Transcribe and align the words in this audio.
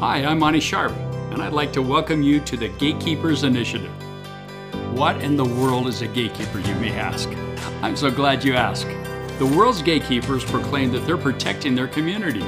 Hi, 0.00 0.24
I'm 0.24 0.38
Monty 0.38 0.60
Sharp, 0.60 0.92
and 1.30 1.42
I'd 1.42 1.52
like 1.52 1.74
to 1.74 1.82
welcome 1.82 2.22
you 2.22 2.40
to 2.40 2.56
the 2.56 2.68
Gatekeepers 2.68 3.44
Initiative. 3.44 3.92
What 4.94 5.20
in 5.20 5.36
the 5.36 5.44
world 5.44 5.88
is 5.88 6.00
a 6.00 6.06
gatekeeper, 6.06 6.58
you 6.58 6.74
may 6.76 6.92
ask? 6.92 7.28
I'm 7.82 7.94
so 7.96 8.10
glad 8.10 8.42
you 8.42 8.54
asked. 8.54 8.88
The 9.38 9.52
world's 9.54 9.82
gatekeepers 9.82 10.42
proclaim 10.42 10.90
that 10.92 11.00
they're 11.00 11.18
protecting 11.18 11.74
their 11.74 11.86
community, 11.86 12.40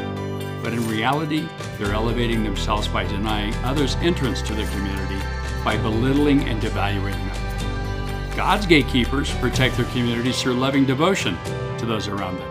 but 0.62 0.72
in 0.72 0.88
reality, 0.88 1.46
they're 1.76 1.92
elevating 1.92 2.42
themselves 2.42 2.88
by 2.88 3.04
denying 3.04 3.52
others 3.56 3.96
entrance 3.96 4.40
to 4.40 4.54
their 4.54 4.70
community 4.70 5.22
by 5.62 5.76
belittling 5.76 6.48
and 6.48 6.58
devaluing 6.58 7.12
them. 7.12 8.34
God's 8.34 8.64
gatekeepers 8.64 9.30
protect 9.34 9.76
their 9.76 9.84
communities 9.90 10.40
through 10.40 10.54
loving 10.54 10.86
devotion 10.86 11.36
to 11.76 11.84
those 11.84 12.08
around 12.08 12.38
them. 12.38 12.48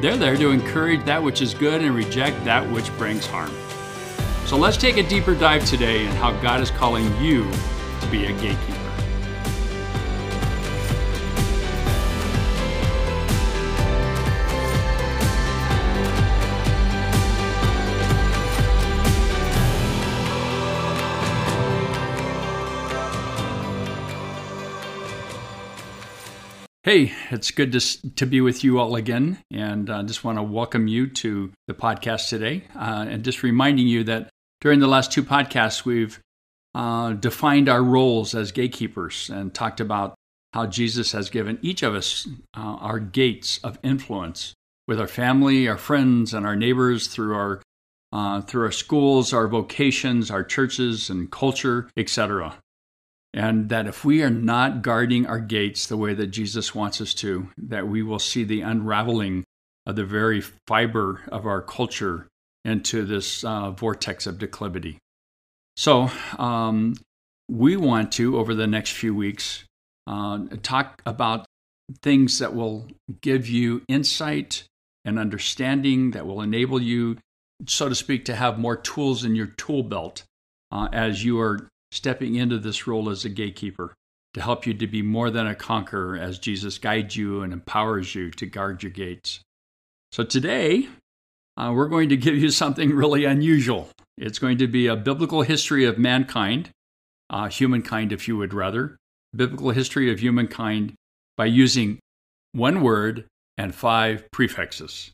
They're 0.00 0.16
there 0.16 0.36
to 0.36 0.50
encourage 0.50 1.04
that 1.04 1.22
which 1.22 1.40
is 1.40 1.54
good 1.54 1.84
and 1.84 1.94
reject 1.94 2.44
that 2.46 2.68
which 2.68 2.92
brings 2.98 3.26
harm. 3.26 3.52
So 4.50 4.56
let's 4.56 4.76
take 4.76 4.96
a 4.96 5.04
deeper 5.04 5.36
dive 5.36 5.64
today 5.64 6.04
in 6.04 6.10
how 6.16 6.32
God 6.40 6.60
is 6.60 6.72
calling 6.72 7.04
you 7.22 7.48
to 8.00 8.06
be 8.10 8.24
a 8.24 8.32
gatekeeper. 8.32 8.80
Hey, 26.82 27.12
it's 27.30 27.52
good 27.52 27.70
to, 27.70 28.10
to 28.16 28.26
be 28.26 28.40
with 28.40 28.64
you 28.64 28.80
all 28.80 28.96
again. 28.96 29.38
And 29.52 29.88
I 29.88 30.00
uh, 30.00 30.02
just 30.02 30.24
want 30.24 30.38
to 30.38 30.42
welcome 30.42 30.88
you 30.88 31.06
to 31.06 31.52
the 31.68 31.74
podcast 31.74 32.28
today. 32.28 32.64
Uh, 32.74 33.06
and 33.08 33.24
just 33.24 33.44
reminding 33.44 33.86
you 33.86 34.02
that 34.02 34.28
during 34.60 34.80
the 34.80 34.86
last 34.86 35.12
two 35.12 35.22
podcasts, 35.22 35.84
we've 35.84 36.20
uh, 36.74 37.12
defined 37.12 37.68
our 37.68 37.82
roles 37.82 38.34
as 38.34 38.52
gatekeepers 38.52 39.30
and 39.30 39.52
talked 39.54 39.80
about 39.80 40.14
how 40.52 40.66
Jesus 40.66 41.12
has 41.12 41.30
given 41.30 41.58
each 41.62 41.82
of 41.82 41.94
us 41.94 42.26
uh, 42.56 42.60
our 42.60 42.98
gates 42.98 43.58
of 43.62 43.78
influence 43.82 44.54
with 44.86 45.00
our 45.00 45.06
family, 45.06 45.68
our 45.68 45.78
friends, 45.78 46.34
and 46.34 46.46
our 46.46 46.56
neighbors 46.56 47.06
through 47.06 47.34
our 47.34 47.62
uh, 48.12 48.40
through 48.40 48.64
our 48.64 48.72
schools, 48.72 49.32
our 49.32 49.46
vocations, 49.46 50.32
our 50.32 50.42
churches, 50.42 51.10
and 51.10 51.30
culture, 51.30 51.88
etc 51.96 52.56
and 53.32 53.68
that 53.68 53.86
if 53.86 54.04
we 54.04 54.22
are 54.22 54.30
not 54.30 54.82
guarding 54.82 55.26
our 55.26 55.38
gates 55.38 55.86
the 55.86 55.96
way 55.96 56.14
that 56.14 56.28
Jesus 56.28 56.74
wants 56.74 57.00
us 57.00 57.14
to, 57.14 57.48
that 57.56 57.86
we 57.86 58.02
will 58.02 58.18
see 58.18 58.44
the 58.44 58.62
unraveling 58.62 59.44
of 59.86 59.96
the 59.96 60.04
very 60.04 60.40
fiber 60.40 61.22
of 61.28 61.46
our 61.46 61.62
culture 61.62 62.26
into 62.64 63.04
this 63.04 63.44
uh, 63.44 63.70
vortex 63.70 64.26
of 64.26 64.38
declivity. 64.38 64.98
So, 65.76 66.10
um, 66.38 66.94
we 67.48 67.76
want 67.76 68.12
to, 68.12 68.38
over 68.38 68.54
the 68.54 68.66
next 68.66 68.92
few 68.92 69.14
weeks, 69.14 69.64
uh, 70.06 70.46
talk 70.62 71.02
about 71.04 71.46
things 72.02 72.38
that 72.38 72.54
will 72.54 72.86
give 73.20 73.48
you 73.48 73.82
insight 73.88 74.64
and 75.04 75.18
understanding 75.18 76.12
that 76.12 76.26
will 76.26 76.42
enable 76.42 76.80
you, 76.80 77.16
so 77.66 77.88
to 77.88 77.94
speak, 77.94 78.24
to 78.26 78.34
have 78.34 78.58
more 78.58 78.76
tools 78.76 79.24
in 79.24 79.34
your 79.34 79.46
tool 79.46 79.82
belt 79.82 80.22
uh, 80.70 80.88
as 80.92 81.24
you 81.24 81.40
are 81.40 81.68
stepping 81.90 82.36
into 82.36 82.58
this 82.58 82.86
role 82.86 83.10
as 83.10 83.24
a 83.24 83.28
gatekeeper 83.28 83.94
to 84.34 84.40
help 84.40 84.66
you 84.66 84.74
to 84.74 84.86
be 84.86 85.02
more 85.02 85.30
than 85.30 85.46
a 85.46 85.54
conqueror 85.54 86.16
as 86.16 86.38
Jesus 86.38 86.78
guides 86.78 87.16
you 87.16 87.42
and 87.42 87.52
empowers 87.52 88.14
you 88.14 88.30
to 88.30 88.46
guard 88.46 88.82
your 88.82 88.92
gates. 88.92 89.40
So 90.12 90.22
today, 90.22 90.88
uh, 91.60 91.72
we're 91.72 91.88
going 91.88 92.08
to 92.08 92.16
give 92.16 92.36
you 92.36 92.48
something 92.48 92.94
really 92.94 93.26
unusual. 93.26 93.90
It's 94.16 94.38
going 94.38 94.56
to 94.58 94.66
be 94.66 94.86
a 94.86 94.96
biblical 94.96 95.42
history 95.42 95.84
of 95.84 95.98
mankind, 95.98 96.70
uh, 97.28 97.48
humankind, 97.48 98.12
if 98.12 98.26
you 98.26 98.38
would 98.38 98.54
rather, 98.54 98.96
biblical 99.36 99.70
history 99.70 100.10
of 100.10 100.20
humankind 100.20 100.94
by 101.36 101.46
using 101.46 101.98
one 102.52 102.80
word 102.80 103.26
and 103.58 103.74
five 103.74 104.24
prefixes. 104.30 105.12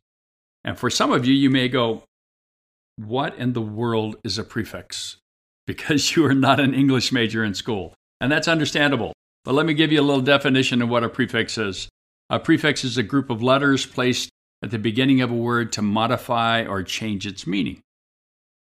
And 0.63 0.79
for 0.79 0.89
some 0.89 1.11
of 1.11 1.27
you, 1.27 1.35
you 1.35 1.51
may 1.51 1.69
go, 1.69 2.05
What 2.95 3.35
in 3.37 3.53
the 3.53 3.63
world 3.63 4.17
is 4.23 4.39
a 4.39 4.45
prefix? 4.45 5.17
because 5.67 6.15
you 6.15 6.25
are 6.25 6.35
not 6.35 6.61
an 6.61 6.75
English 6.75 7.11
major 7.11 7.43
in 7.43 7.55
school. 7.55 7.93
And 8.21 8.31
that's 8.31 8.47
understandable. 8.47 9.13
But 9.45 9.55
let 9.55 9.67
me 9.67 9.75
give 9.75 9.91
you 9.91 10.01
a 10.01 10.03
little 10.03 10.23
definition 10.23 10.81
of 10.81 10.89
what 10.89 11.03
a 11.03 11.09
prefix 11.09 11.59
is. 11.59 11.89
A 12.31 12.39
prefix 12.39 12.85
is 12.85 12.97
a 12.97 13.03
group 13.03 13.31
of 13.31 13.43
letters 13.43 13.85
placed 13.85 14.31
at 14.63 14.71
the 14.71 14.79
beginning 14.79 15.21
of 15.21 15.31
a 15.31 15.35
word 15.35 15.73
to 15.73 15.83
modify 15.83 16.65
or 16.65 16.83
change 16.83 17.27
its 17.27 17.47
meaning. 17.47 17.81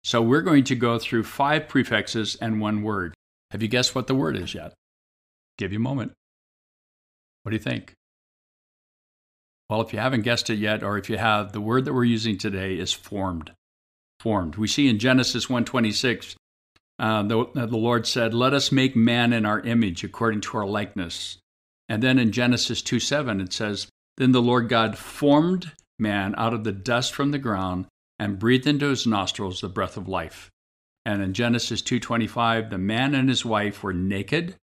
So 0.04 0.20
we're 0.20 0.42
going 0.42 0.64
to 0.64 0.74
go 0.74 0.98
through 0.98 1.24
five 1.24 1.68
prefixes 1.68 2.36
and 2.36 2.60
one 2.60 2.82
word. 2.82 3.14
Have 3.50 3.62
you 3.62 3.68
guessed 3.68 3.94
what 3.94 4.06
the 4.06 4.14
word 4.14 4.36
is 4.36 4.54
yet? 4.54 4.72
Give 5.58 5.72
you 5.72 5.78
a 5.78 5.82
moment. 5.82 6.12
What 7.42 7.50
do 7.50 7.56
you 7.56 7.62
think? 7.62 7.94
Well, 9.68 9.80
if 9.80 9.92
you 9.92 9.98
haven't 9.98 10.22
guessed 10.22 10.50
it 10.50 10.58
yet, 10.58 10.82
or 10.82 10.98
if 10.98 11.08
you 11.08 11.18
have, 11.18 11.52
the 11.52 11.60
word 11.60 11.84
that 11.84 11.94
we're 11.94 12.04
using 12.04 12.36
today 12.36 12.74
is 12.74 12.92
formed. 12.92 13.52
Formed. 14.20 14.56
We 14.56 14.68
see 14.68 14.88
in 14.88 14.98
Genesis 14.98 15.48
126 15.48 16.36
uh, 16.98 17.22
the, 17.22 17.46
the 17.54 17.76
Lord 17.76 18.06
said, 18.06 18.34
Let 18.34 18.54
us 18.54 18.70
make 18.70 18.94
man 18.94 19.32
in 19.32 19.44
our 19.44 19.60
image 19.60 20.04
according 20.04 20.42
to 20.42 20.58
our 20.58 20.66
likeness. 20.66 21.38
And 21.88 22.02
then 22.02 22.18
in 22.18 22.32
Genesis 22.32 22.82
2 22.82 23.00
7, 23.00 23.40
it 23.40 23.52
says, 23.52 23.88
Then 24.18 24.32
the 24.32 24.42
Lord 24.42 24.68
God 24.68 24.96
formed 24.96 25.72
man 26.02 26.34
out 26.36 26.52
of 26.52 26.64
the 26.64 26.72
dust 26.72 27.14
from 27.14 27.30
the 27.30 27.38
ground 27.38 27.86
and 28.18 28.38
breathed 28.38 28.66
into 28.66 28.88
his 28.88 29.06
nostrils 29.06 29.60
the 29.60 29.68
breath 29.68 29.96
of 29.96 30.08
life. 30.08 30.50
And 31.06 31.22
in 31.22 31.32
Genesis 31.32 31.80
2:25, 31.82 32.70
the 32.70 32.78
man 32.78 33.14
and 33.14 33.28
his 33.28 33.44
wife 33.44 33.82
were 33.82 33.94
naked 33.94 34.56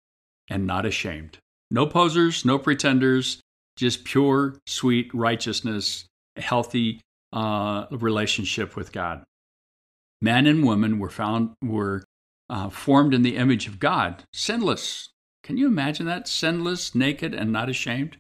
and 0.49 0.67
not 0.67 0.85
ashamed. 0.85 1.37
No 1.71 1.85
posers, 1.85 2.45
no 2.45 2.59
pretenders, 2.59 3.41
just 3.75 4.03
pure, 4.03 4.55
sweet 4.65 5.13
righteousness, 5.13 6.05
healthy 6.35 7.01
uh, 7.33 7.85
relationship 7.91 8.75
with 8.75 8.91
God. 8.91 9.23
Man 10.21 10.47
and 10.47 10.63
woman 10.63 10.99
were 10.99 11.09
found 11.09 11.53
were 11.63 12.03
uh, 12.49 12.69
formed 12.69 13.13
in 13.13 13.23
the 13.23 13.35
image 13.35 13.67
of 13.67 13.79
God, 13.79 14.23
sinless. 14.33 15.09
Can 15.43 15.57
you 15.57 15.67
imagine 15.67 16.05
that? 16.07 16.27
Sinless, 16.27 16.95
naked, 16.95 17.33
and 17.33 17.51
not 17.51 17.69
ashamed? 17.69 18.17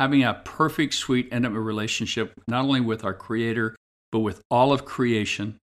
Having 0.00 0.24
a 0.24 0.40
perfect, 0.46 0.94
sweet, 0.94 1.28
intimate 1.30 1.60
relationship, 1.60 2.32
not 2.48 2.64
only 2.64 2.80
with 2.80 3.04
our 3.04 3.12
Creator, 3.12 3.76
but 4.10 4.20
with 4.20 4.40
all 4.50 4.72
of 4.72 4.86
creation, 4.86 5.58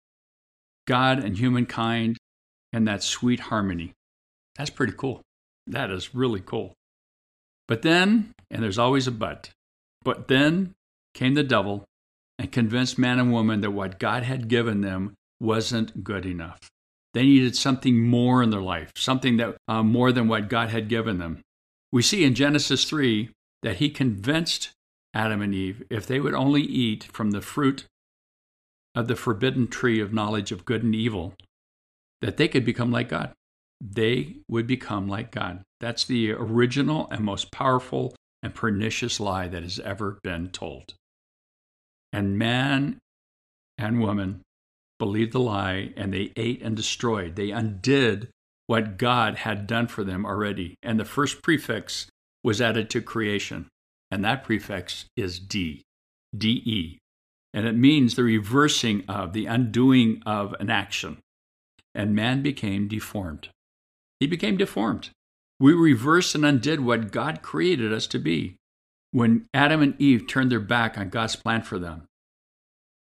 God 0.86 1.24
and 1.24 1.38
humankind, 1.38 2.18
and 2.70 2.86
that 2.86 3.02
sweet 3.02 3.40
harmony. 3.40 3.94
That's 4.58 4.68
pretty 4.68 4.92
cool. 4.92 5.22
That 5.66 5.90
is 5.90 6.14
really 6.14 6.42
cool. 6.44 6.74
But 7.66 7.80
then, 7.80 8.32
and 8.50 8.62
there's 8.62 8.78
always 8.78 9.06
a 9.06 9.10
but, 9.10 9.48
but 10.04 10.28
then 10.28 10.74
came 11.14 11.32
the 11.32 11.42
devil 11.42 11.86
and 12.38 12.52
convinced 12.52 12.98
man 12.98 13.18
and 13.18 13.32
woman 13.32 13.62
that 13.62 13.70
what 13.70 13.98
God 13.98 14.22
had 14.22 14.48
given 14.48 14.82
them 14.82 15.14
wasn't 15.40 16.04
good 16.04 16.26
enough. 16.26 16.58
They 17.14 17.22
needed 17.22 17.56
something 17.56 18.06
more 18.06 18.42
in 18.42 18.50
their 18.50 18.60
life, 18.60 18.92
something 18.96 19.38
that 19.38 19.56
uh, 19.66 19.82
more 19.82 20.12
than 20.12 20.28
what 20.28 20.50
God 20.50 20.68
had 20.68 20.90
given 20.90 21.16
them. 21.16 21.40
We 21.90 22.02
see 22.02 22.22
in 22.22 22.34
Genesis 22.34 22.84
3 22.84 23.30
that 23.66 23.78
he 23.78 23.90
convinced 23.90 24.70
Adam 25.12 25.42
and 25.42 25.52
Eve 25.52 25.82
if 25.90 26.06
they 26.06 26.20
would 26.20 26.34
only 26.34 26.62
eat 26.62 27.02
from 27.12 27.32
the 27.32 27.40
fruit 27.40 27.84
of 28.94 29.08
the 29.08 29.16
forbidden 29.16 29.66
tree 29.66 29.98
of 29.98 30.12
knowledge 30.12 30.52
of 30.52 30.64
good 30.64 30.84
and 30.84 30.94
evil, 30.94 31.34
that 32.20 32.36
they 32.36 32.46
could 32.46 32.64
become 32.64 32.92
like 32.92 33.08
God. 33.08 33.32
They 33.80 34.36
would 34.48 34.68
become 34.68 35.08
like 35.08 35.32
God. 35.32 35.62
That's 35.80 36.04
the 36.04 36.30
original 36.30 37.08
and 37.10 37.24
most 37.24 37.50
powerful 37.50 38.14
and 38.40 38.54
pernicious 38.54 39.18
lie 39.18 39.48
that 39.48 39.64
has 39.64 39.80
ever 39.80 40.20
been 40.22 40.50
told. 40.50 40.94
And 42.12 42.38
man 42.38 42.98
and 43.76 44.00
woman 44.00 44.42
believed 45.00 45.32
the 45.32 45.40
lie 45.40 45.92
and 45.96 46.14
they 46.14 46.30
ate 46.36 46.62
and 46.62 46.76
destroyed. 46.76 47.34
They 47.34 47.50
undid 47.50 48.28
what 48.68 48.96
God 48.96 49.38
had 49.38 49.66
done 49.66 49.88
for 49.88 50.04
them 50.04 50.24
already. 50.24 50.76
And 50.84 51.00
the 51.00 51.04
first 51.04 51.42
prefix 51.42 52.06
was 52.46 52.60
added 52.60 52.88
to 52.88 53.02
creation. 53.02 53.66
And 54.12 54.24
that 54.24 54.44
prefix 54.44 55.06
is 55.16 55.40
D, 55.40 55.82
D-E. 56.34 56.96
And 57.52 57.66
it 57.66 57.74
means 57.76 58.14
the 58.14 58.22
reversing 58.22 59.04
of, 59.08 59.32
the 59.32 59.46
undoing 59.46 60.22
of 60.24 60.54
an 60.60 60.70
action. 60.70 61.18
And 61.92 62.14
man 62.14 62.42
became 62.42 62.86
deformed. 62.86 63.48
He 64.20 64.28
became 64.28 64.56
deformed. 64.56 65.10
We 65.58 65.72
reversed 65.72 66.36
and 66.36 66.44
undid 66.44 66.80
what 66.80 67.10
God 67.10 67.42
created 67.42 67.92
us 67.92 68.06
to 68.08 68.18
be 68.20 68.54
when 69.10 69.46
Adam 69.52 69.82
and 69.82 70.00
Eve 70.00 70.28
turned 70.28 70.52
their 70.52 70.60
back 70.60 70.96
on 70.96 71.08
God's 71.08 71.34
plan 71.34 71.62
for 71.62 71.80
them 71.80 72.04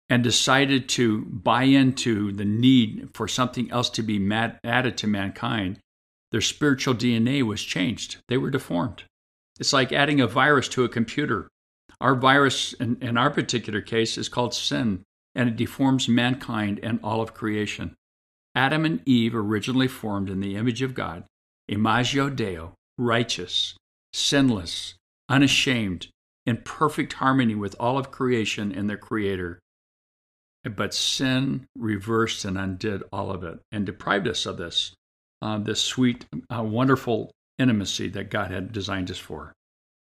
and 0.08 0.22
decided 0.22 0.88
to 0.90 1.26
buy 1.26 1.64
into 1.64 2.32
the 2.32 2.44
need 2.46 3.10
for 3.12 3.28
something 3.28 3.70
else 3.70 3.90
to 3.90 4.02
be 4.02 4.32
added 4.32 4.96
to 4.96 5.06
mankind, 5.06 5.80
their 6.30 6.40
spiritual 6.40 6.94
DNA 6.94 7.42
was 7.42 7.62
changed. 7.62 8.18
They 8.28 8.38
were 8.38 8.50
deformed. 8.50 9.04
It's 9.60 9.72
like 9.72 9.92
adding 9.92 10.20
a 10.20 10.26
virus 10.26 10.68
to 10.70 10.84
a 10.84 10.88
computer. 10.88 11.48
Our 12.00 12.14
virus, 12.14 12.72
in, 12.74 12.98
in 13.00 13.16
our 13.16 13.30
particular 13.30 13.80
case, 13.80 14.18
is 14.18 14.28
called 14.28 14.54
sin, 14.54 15.02
and 15.34 15.48
it 15.48 15.56
deforms 15.56 16.08
mankind 16.08 16.80
and 16.82 16.98
all 17.02 17.20
of 17.20 17.34
creation. 17.34 17.94
Adam 18.54 18.84
and 18.84 19.00
Eve 19.06 19.34
originally 19.34 19.88
formed 19.88 20.28
in 20.28 20.40
the 20.40 20.56
image 20.56 20.82
of 20.82 20.94
God, 20.94 21.24
imago 21.68 22.30
Deo, 22.30 22.74
righteous, 22.98 23.76
sinless, 24.12 24.94
unashamed, 25.28 26.08
in 26.46 26.58
perfect 26.58 27.14
harmony 27.14 27.54
with 27.54 27.74
all 27.80 27.98
of 27.98 28.10
creation 28.10 28.72
and 28.72 28.88
their 28.88 28.98
Creator. 28.98 29.58
But 30.64 30.94
sin 30.94 31.66
reversed 31.76 32.44
and 32.44 32.56
undid 32.56 33.02
all 33.12 33.30
of 33.30 33.44
it 33.44 33.58
and 33.72 33.84
deprived 33.84 34.28
us 34.28 34.46
of 34.46 34.56
this, 34.56 34.94
uh, 35.42 35.58
this 35.58 35.80
sweet, 35.80 36.26
uh, 36.54 36.62
wonderful 36.62 37.30
intimacy 37.58 38.08
that 38.08 38.30
God 38.30 38.50
had 38.50 38.72
designed 38.72 39.10
us 39.10 39.18
for. 39.18 39.52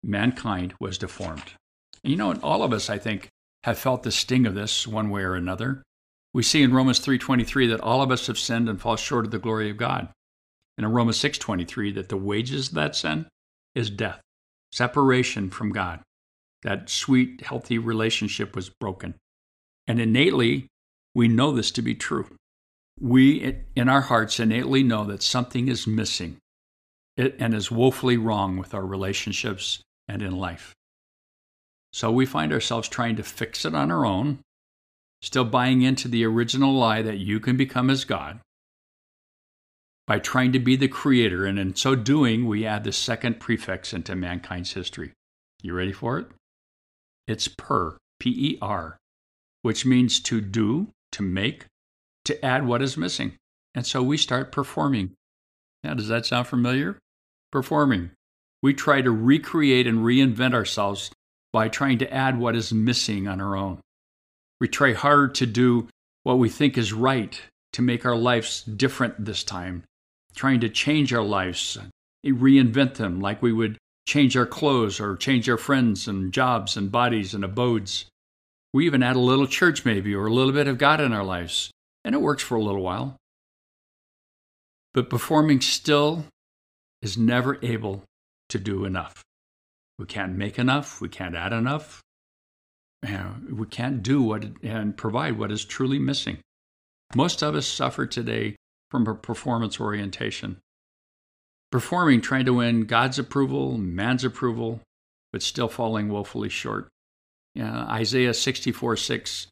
Mankind 0.03 0.73
was 0.79 0.97
deformed. 0.97 1.53
And 2.03 2.11
you 2.11 2.17
know, 2.17 2.33
all 2.43 2.63
of 2.63 2.73
us, 2.73 2.89
I 2.89 2.97
think, 2.97 3.29
have 3.63 3.79
felt 3.79 4.03
the 4.03 4.11
sting 4.11 4.45
of 4.45 4.53
this 4.53 4.87
one 4.87 5.09
way 5.09 5.23
or 5.23 5.35
another. 5.35 5.83
We 6.33 6.43
see 6.43 6.61
in 6.61 6.73
Romans 6.73 6.99
3:23 6.99 7.67
that 7.67 7.81
all 7.81 8.01
of 8.01 8.11
us 8.11 8.27
have 8.27 8.37
sinned 8.37 8.69
and 8.69 8.79
fall 8.79 8.95
short 8.95 9.25
of 9.25 9.31
the 9.31 9.39
glory 9.39 9.69
of 9.69 9.77
God. 9.77 10.09
And 10.77 10.85
in 10.85 10.91
Romans 10.91 11.17
6:23 11.17 11.91
that 11.93 12.09
the 12.09 12.17
wages 12.17 12.69
of 12.69 12.75
that 12.75 12.95
sin 12.95 13.27
is 13.73 13.89
death, 13.89 14.21
separation 14.71 15.49
from 15.49 15.71
God. 15.71 16.01
That 16.63 16.89
sweet, 16.89 17.41
healthy 17.41 17.77
relationship 17.77 18.55
was 18.55 18.69
broken. 18.69 19.15
And 19.87 19.99
innately, 19.99 20.67
we 21.13 21.27
know 21.27 21.51
this 21.51 21.71
to 21.71 21.81
be 21.81 21.95
true. 21.95 22.35
We, 22.99 23.61
in 23.75 23.89
our 23.89 24.01
hearts, 24.01 24.39
innately 24.39 24.83
know 24.83 25.05
that 25.05 25.21
something 25.21 25.67
is 25.67 25.87
missing 25.87 26.37
and 27.17 27.53
is 27.53 27.71
woefully 27.71 28.17
wrong 28.17 28.57
with 28.57 28.73
our 28.73 28.85
relationships 28.85 29.81
and 30.07 30.21
in 30.21 30.35
life. 30.35 30.73
So 31.93 32.11
we 32.11 32.25
find 32.25 32.51
ourselves 32.51 32.89
trying 32.89 33.15
to 33.15 33.23
fix 33.23 33.63
it 33.63 33.73
on 33.73 33.89
our 33.89 34.05
own, 34.05 34.39
still 35.21 35.45
buying 35.45 35.81
into 35.81 36.07
the 36.07 36.25
original 36.25 36.73
lie 36.73 37.01
that 37.01 37.19
you 37.19 37.39
can 37.39 37.55
become 37.55 37.89
as 37.89 38.03
God 38.03 38.41
by 40.07 40.19
trying 40.19 40.51
to 40.51 40.59
be 40.59 40.75
the 40.75 40.89
creator. 40.89 41.45
And 41.45 41.57
in 41.57 41.75
so 41.75 41.95
doing, 41.95 42.45
we 42.45 42.65
add 42.65 42.83
the 42.83 42.91
second 42.91 43.39
prefix 43.39 43.93
into 43.93 44.15
mankind's 44.15 44.73
history. 44.73 45.13
You 45.61 45.73
ready 45.73 45.93
for 45.93 46.19
it? 46.19 46.27
It's 47.27 47.47
per, 47.47 47.97
P 48.19 48.29
E 48.29 48.57
R, 48.61 48.97
which 49.61 49.85
means 49.85 50.19
to 50.19 50.41
do, 50.41 50.89
to 51.13 51.23
make, 51.23 51.65
to 52.25 52.45
add 52.45 52.67
what 52.67 52.81
is 52.81 52.97
missing. 52.97 53.33
And 53.73 53.85
so 53.85 54.03
we 54.03 54.17
start 54.17 54.51
performing. 54.51 55.13
Now, 55.83 55.93
does 55.93 56.09
that 56.09 56.25
sound 56.25 56.47
familiar? 56.47 56.99
Performing. 57.55 58.11
We 58.61 58.73
try 58.73 59.01
to 59.01 59.11
recreate 59.11 59.87
and 59.87 59.99
reinvent 59.99 60.53
ourselves 60.53 61.09
by 61.53 61.69
trying 61.69 61.99
to 61.99 62.13
add 62.13 62.37
what 62.37 62.53
is 62.53 62.73
missing 62.73 63.29
on 63.29 63.39
our 63.39 63.55
own. 63.55 63.79
We 64.59 64.67
try 64.67 64.91
hard 64.91 65.33
to 65.35 65.45
do 65.45 65.87
what 66.23 66.37
we 66.37 66.49
think 66.49 66.77
is 66.77 66.91
right 66.91 67.41
to 67.71 67.81
make 67.81 68.05
our 68.05 68.17
lives 68.17 68.61
different 68.63 69.23
this 69.23 69.41
time, 69.45 69.85
trying 70.35 70.59
to 70.59 70.67
change 70.67 71.13
our 71.13 71.23
lives, 71.23 71.77
reinvent 72.25 72.95
them 72.95 73.21
like 73.21 73.41
we 73.41 73.53
would 73.53 73.77
change 74.05 74.35
our 74.35 74.45
clothes 74.45 74.99
or 74.99 75.15
change 75.15 75.49
our 75.49 75.55
friends 75.55 76.09
and 76.09 76.33
jobs 76.33 76.75
and 76.75 76.91
bodies 76.91 77.33
and 77.33 77.45
abodes. 77.45 78.03
We 78.73 78.85
even 78.85 79.01
add 79.01 79.15
a 79.15 79.19
little 79.19 79.47
church, 79.47 79.85
maybe, 79.85 80.13
or 80.13 80.25
a 80.25 80.33
little 80.33 80.51
bit 80.51 80.67
of 80.67 80.77
God 80.77 80.99
in 80.99 81.13
our 81.13 81.23
lives, 81.23 81.71
and 82.03 82.13
it 82.13 82.21
works 82.21 82.43
for 82.43 82.55
a 82.55 82.61
little 82.61 82.81
while. 82.81 83.15
But 84.93 85.09
performing 85.09 85.61
still 85.61 86.25
is 87.05 87.19
never 87.19 87.59
able 87.61 88.03
to 88.49 88.57
do 88.57 88.83
enough. 88.83 89.23
We 89.99 90.07
can't 90.07 90.35
make 90.35 90.57
enough, 90.57 90.99
we 90.99 91.07
can't 91.07 91.35
add 91.35 91.53
enough, 91.53 92.01
we 93.03 93.67
can't 93.67 94.01
do 94.01 94.23
what 94.23 94.45
and 94.63 94.97
provide 94.97 95.37
what 95.37 95.51
is 95.51 95.63
truly 95.63 95.99
missing. 95.99 96.39
Most 97.15 97.43
of 97.43 97.53
us 97.53 97.67
suffer 97.67 98.07
today 98.07 98.55
from 98.89 99.05
a 99.05 99.13
performance 99.13 99.79
orientation 99.79 100.57
performing, 101.71 102.21
trying 102.21 102.45
to 102.45 102.53
win 102.53 102.85
God's 102.85 103.19
approval, 103.19 103.77
man's 103.77 104.23
approval, 104.23 104.79
but 105.31 105.43
still 105.43 105.67
falling 105.67 106.09
woefully 106.09 106.49
short. 106.49 106.87
Isaiah 107.59 108.33
64 108.33 108.97
6 108.97 109.47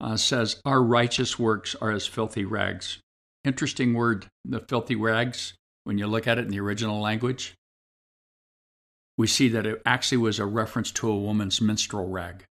uh, 0.00 0.16
says, 0.16 0.60
Our 0.66 0.82
righteous 0.82 1.38
works 1.38 1.74
are 1.80 1.90
as 1.90 2.06
filthy 2.06 2.44
rags. 2.44 2.98
Interesting 3.44 3.94
word, 3.94 4.26
the 4.44 4.60
filthy 4.60 4.96
rags, 4.96 5.54
when 5.84 5.98
you 5.98 6.06
look 6.06 6.26
at 6.26 6.38
it 6.38 6.44
in 6.44 6.50
the 6.50 6.60
original 6.60 7.00
language. 7.00 7.54
We 9.18 9.26
see 9.26 9.48
that 9.48 9.66
it 9.66 9.82
actually 9.84 10.18
was 10.18 10.38
a 10.38 10.46
reference 10.46 10.90
to 10.92 11.10
a 11.10 11.18
woman's 11.18 11.60
menstrual 11.60 12.08
rag. 12.08 12.44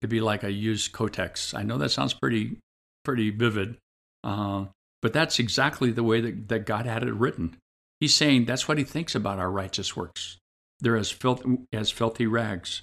It'd 0.00 0.10
be 0.10 0.20
like 0.20 0.44
a 0.44 0.52
used 0.52 0.92
Kotex. 0.92 1.54
I 1.54 1.62
know 1.62 1.78
that 1.78 1.90
sounds 1.90 2.14
pretty, 2.14 2.58
pretty 3.04 3.30
vivid, 3.30 3.76
uh, 4.24 4.66
but 5.02 5.12
that's 5.12 5.38
exactly 5.38 5.90
the 5.90 6.02
way 6.02 6.20
that, 6.20 6.48
that 6.48 6.66
God 6.66 6.86
had 6.86 7.02
it 7.02 7.14
written. 7.14 7.56
He's 8.00 8.14
saying 8.14 8.44
that's 8.44 8.68
what 8.68 8.78
he 8.78 8.84
thinks 8.84 9.14
about 9.14 9.38
our 9.38 9.50
righteous 9.50 9.96
works. 9.96 10.38
They're 10.80 10.96
as, 10.96 11.10
filth, 11.10 11.44
as 11.72 11.90
filthy 11.90 12.26
rags. 12.26 12.82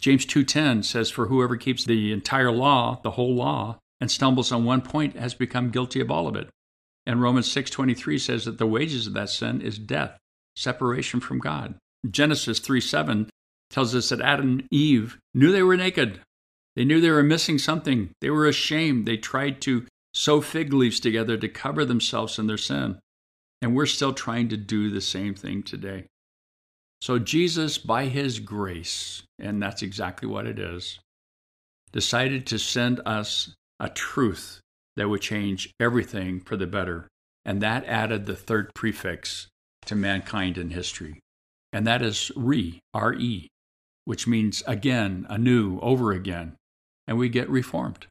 James 0.00 0.26
2:10 0.26 0.84
says 0.84 1.10
for 1.10 1.26
whoever 1.26 1.56
keeps 1.56 1.84
the 1.84 2.12
entire 2.12 2.50
law, 2.50 3.00
the 3.02 3.12
whole 3.12 3.34
law, 3.34 3.78
and 4.00 4.10
stumbles 4.10 4.52
on 4.52 4.64
one 4.64 4.82
point 4.82 5.16
has 5.16 5.34
become 5.34 5.70
guilty 5.70 6.00
of 6.00 6.10
all 6.10 6.26
of 6.26 6.36
it. 6.36 6.50
And 7.06 7.22
Romans 7.22 7.50
6:23 7.50 8.18
says 8.18 8.44
that 8.44 8.58
the 8.58 8.66
wages 8.66 9.06
of 9.06 9.14
that 9.14 9.30
sin 9.30 9.60
is 9.60 9.78
death, 9.78 10.18
separation 10.56 11.20
from 11.20 11.38
God. 11.38 11.78
Genesis 12.08 12.58
3:7 12.58 13.30
tells 13.70 13.94
us 13.94 14.08
that 14.08 14.20
Adam 14.20 14.50
and 14.50 14.68
Eve 14.70 15.18
knew 15.34 15.52
they 15.52 15.62
were 15.62 15.76
naked. 15.76 16.20
They 16.74 16.84
knew 16.84 17.00
they 17.00 17.10
were 17.10 17.22
missing 17.22 17.58
something. 17.58 18.10
They 18.20 18.30
were 18.30 18.46
ashamed. 18.46 19.06
They 19.06 19.16
tried 19.16 19.60
to 19.62 19.86
sew 20.14 20.40
fig 20.40 20.72
leaves 20.72 21.00
together 21.00 21.36
to 21.36 21.48
cover 21.48 21.84
themselves 21.84 22.38
in 22.38 22.46
their 22.46 22.58
sin. 22.58 22.98
And 23.62 23.74
we're 23.74 23.86
still 23.86 24.12
trying 24.12 24.48
to 24.48 24.56
do 24.56 24.90
the 24.90 25.00
same 25.00 25.34
thing 25.34 25.62
today. 25.62 26.06
So, 27.00 27.18
Jesus, 27.18 27.78
by 27.78 28.06
his 28.06 28.40
grace, 28.40 29.22
and 29.38 29.62
that's 29.62 29.82
exactly 29.82 30.28
what 30.28 30.46
it 30.46 30.58
is, 30.58 30.98
decided 31.92 32.46
to 32.46 32.58
send 32.58 33.00
us 33.06 33.54
a 33.80 33.88
truth 33.88 34.60
that 34.96 35.08
would 35.08 35.20
change 35.20 35.72
everything 35.78 36.40
for 36.40 36.56
the 36.56 36.66
better. 36.66 37.08
And 37.44 37.60
that 37.62 37.84
added 37.84 38.26
the 38.26 38.34
third 38.34 38.70
prefix 38.74 39.46
to 39.84 39.94
mankind 39.94 40.58
in 40.58 40.70
history. 40.70 41.20
And 41.72 41.86
that 41.86 42.02
is 42.02 42.32
re, 42.34 42.80
R 42.94 43.14
E, 43.14 43.48
which 44.04 44.26
means 44.26 44.62
again, 44.66 45.26
anew, 45.28 45.78
over 45.80 46.12
again. 46.12 46.56
And 47.06 47.18
we 47.18 47.28
get 47.28 47.48
reformed. 47.48 48.06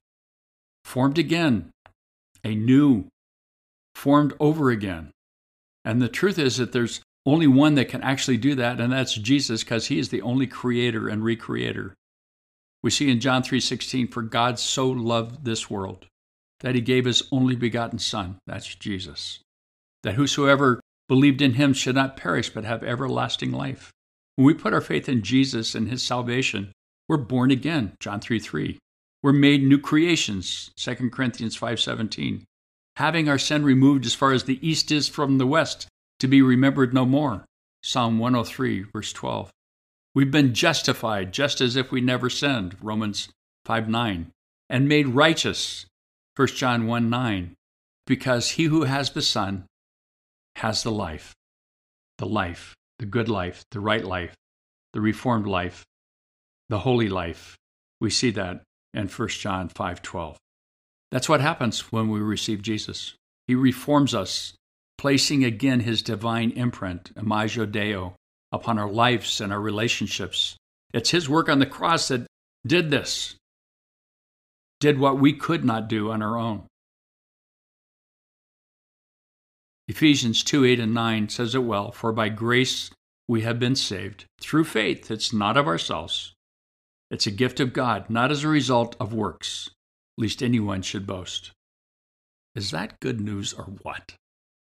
Formed 0.85 1.17
again, 1.17 1.71
a 2.43 2.55
new, 2.55 3.05
formed 3.95 4.33
over 4.39 4.69
again. 4.69 5.11
And 5.83 6.01
the 6.01 6.07
truth 6.07 6.39
is 6.39 6.57
that 6.57 6.71
there's 6.71 7.01
only 7.25 7.47
one 7.47 7.73
that 7.75 7.89
can 7.89 8.03
actually 8.03 8.37
do 8.37 8.55
that, 8.55 8.79
and 8.79 8.93
that's 8.93 9.15
Jesus, 9.15 9.63
because 9.63 9.87
he 9.87 9.97
is 9.97 10.09
the 10.09 10.21
only 10.21 10.45
creator 10.45 11.09
and 11.09 11.23
recreator. 11.23 11.93
We 12.83 12.91
see 12.91 13.09
in 13.09 13.19
John 13.19 13.41
3:16, 13.41 14.07
for 14.11 14.21
God 14.21 14.59
so 14.59 14.87
loved 14.87 15.43
this 15.43 15.69
world 15.69 16.05
that 16.61 16.75
he 16.75 16.81
gave 16.81 17.05
his 17.05 17.23
only 17.31 17.55
begotten 17.55 17.99
Son, 17.99 18.37
that's 18.47 18.75
Jesus, 18.75 19.39
that 20.03 20.15
whosoever 20.15 20.79
believed 21.07 21.41
in 21.41 21.53
him 21.53 21.73
should 21.73 21.95
not 21.95 22.17
perish 22.17 22.49
but 22.49 22.65
have 22.65 22.83
everlasting 22.83 23.51
life. 23.51 23.91
When 24.35 24.45
we 24.45 24.53
put 24.53 24.73
our 24.73 24.81
faith 24.81 25.07
in 25.07 25.21
Jesus 25.21 25.75
and 25.75 25.89
his 25.89 26.03
salvation, 26.03 26.71
we're 27.07 27.17
born 27.17 27.51
again, 27.51 27.93
John 27.99 28.19
3 28.19 28.39
3. 28.39 28.77
We're 29.21 29.33
made 29.33 29.63
new 29.63 29.79
creations, 29.79 30.71
2 30.77 31.11
Corinthians 31.11 31.57
5:17 31.57 32.43
having 32.97 33.27
our 33.27 33.37
sin 33.37 33.63
removed 33.63 34.05
as 34.05 34.13
far 34.13 34.31
as 34.31 34.43
the 34.43 34.65
east 34.67 34.91
is 34.91 35.07
from 35.07 35.37
the 35.37 35.47
west, 35.47 35.87
to 36.19 36.27
be 36.27 36.41
remembered 36.41 36.93
no 36.93 37.05
more. 37.05 37.45
Psalm 37.83 38.17
103, 38.17 38.85
verse 38.93 39.11
12. 39.13 39.51
We've 40.13 40.31
been 40.31 40.53
justified 40.53 41.33
just 41.33 41.59
as 41.59 41.75
if 41.75 41.91
we 41.91 42.01
never 42.01 42.29
sinned, 42.29 42.77
Romans 42.81 43.29
5 43.65 43.89
9, 43.89 44.31
and 44.69 44.87
made 44.87 45.09
righteous, 45.09 45.85
1 46.35 46.47
John 46.49 46.85
1 46.87 47.09
9, 47.09 47.55
because 48.05 48.51
he 48.51 48.65
who 48.65 48.83
has 48.83 49.11
the 49.11 49.21
Son 49.21 49.65
has 50.57 50.83
the 50.83 50.91
life, 50.91 51.33
the 52.17 52.25
life, 52.25 52.75
the 52.99 53.05
good 53.05 53.29
life, 53.29 53.63
the 53.71 53.79
right 53.79 54.03
life, 54.03 54.35
the 54.91 55.01
reformed 55.01 55.47
life, 55.47 55.85
the 56.69 56.79
holy 56.79 57.07
life. 57.07 57.57
We 58.01 58.09
see 58.09 58.31
that 58.31 58.63
in 58.93 59.07
1 59.07 59.27
John 59.29 59.69
5 59.69 60.01
12. 60.01 60.37
That's 61.11 61.29
what 61.29 61.41
happens 61.41 61.91
when 61.91 62.09
we 62.09 62.19
receive 62.19 62.61
Jesus. 62.61 63.15
He 63.47 63.55
reforms 63.55 64.13
us, 64.13 64.53
placing 64.97 65.45
again 65.45 65.81
his 65.81 66.01
divine 66.01 66.51
imprint, 66.51 67.11
imago 67.15 67.65
Deo, 67.65 68.15
upon 68.51 68.77
our 68.77 68.89
lives 68.89 69.39
and 69.39 69.53
our 69.53 69.61
relationships. 69.61 70.57
It's 70.93 71.11
his 71.11 71.29
work 71.29 71.47
on 71.47 71.59
the 71.59 71.65
cross 71.65 72.09
that 72.09 72.27
did 72.65 72.89
this, 72.89 73.35
did 74.79 74.99
what 74.99 75.19
we 75.19 75.33
could 75.33 75.63
not 75.63 75.87
do 75.87 76.11
on 76.11 76.21
our 76.21 76.37
own. 76.37 76.63
Ephesians 79.87 80.43
2 80.43 80.65
8 80.65 80.79
and 80.79 80.93
9 80.93 81.29
says 81.29 81.55
it 81.55 81.63
well 81.63 81.91
For 81.91 82.11
by 82.11 82.29
grace 82.29 82.89
we 83.27 83.41
have 83.41 83.59
been 83.59 83.75
saved 83.75 84.25
through 84.39 84.65
faith. 84.65 85.09
It's 85.11 85.33
not 85.33 85.57
of 85.57 85.67
ourselves, 85.67 86.33
it's 87.11 87.27
a 87.27 87.31
gift 87.31 87.59
of 87.59 87.73
God, 87.73 88.09
not 88.09 88.31
as 88.31 88.43
a 88.43 88.47
result 88.47 88.95
of 88.99 89.13
works 89.13 89.69
lest 90.17 90.41
anyone 90.41 90.81
should 90.81 91.05
boast. 91.05 91.51
Is 92.55 92.71
that 92.71 92.99
good 92.99 93.19
news 93.19 93.53
or 93.53 93.65
what? 93.81 94.13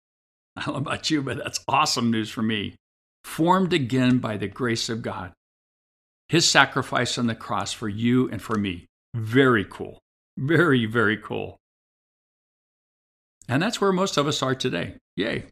I 0.56 0.64
don't 0.64 0.74
know 0.74 0.80
about 0.80 1.10
you, 1.10 1.22
but 1.22 1.38
that's 1.38 1.64
awesome 1.68 2.10
news 2.10 2.30
for 2.30 2.42
me. 2.42 2.74
Formed 3.24 3.72
again 3.72 4.18
by 4.18 4.36
the 4.36 4.48
grace 4.48 4.88
of 4.88 5.02
God. 5.02 5.32
His 6.28 6.48
sacrifice 6.48 7.18
on 7.18 7.26
the 7.26 7.34
cross 7.34 7.72
for 7.72 7.88
you 7.88 8.28
and 8.30 8.42
for 8.42 8.56
me. 8.56 8.86
Very 9.16 9.64
cool. 9.64 9.98
Very, 10.36 10.84
very 10.84 11.16
cool. 11.16 11.56
And 13.48 13.62
that's 13.62 13.80
where 13.80 13.92
most 13.92 14.18
of 14.18 14.26
us 14.26 14.42
are 14.42 14.54
today. 14.54 14.96
Yay. 15.16 15.46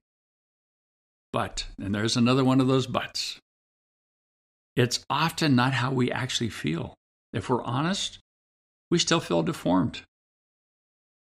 But, 1.33 1.65
and 1.81 1.95
there's 1.95 2.17
another 2.17 2.45
one 2.45 2.61
of 2.61 2.67
those 2.67 2.87
buts. 2.87 3.39
It's 4.77 5.03
often 5.09 5.57
not 5.57 5.73
how 5.73 5.93
we 5.93 6.13
actually 6.13 6.51
feel. 6.51 6.95
If 7.33 7.49
we're 7.49 7.65
honest, 7.65 8.19
we 8.91 8.99
still 8.99 9.21
feel 9.21 9.43
deformed. 9.43 10.03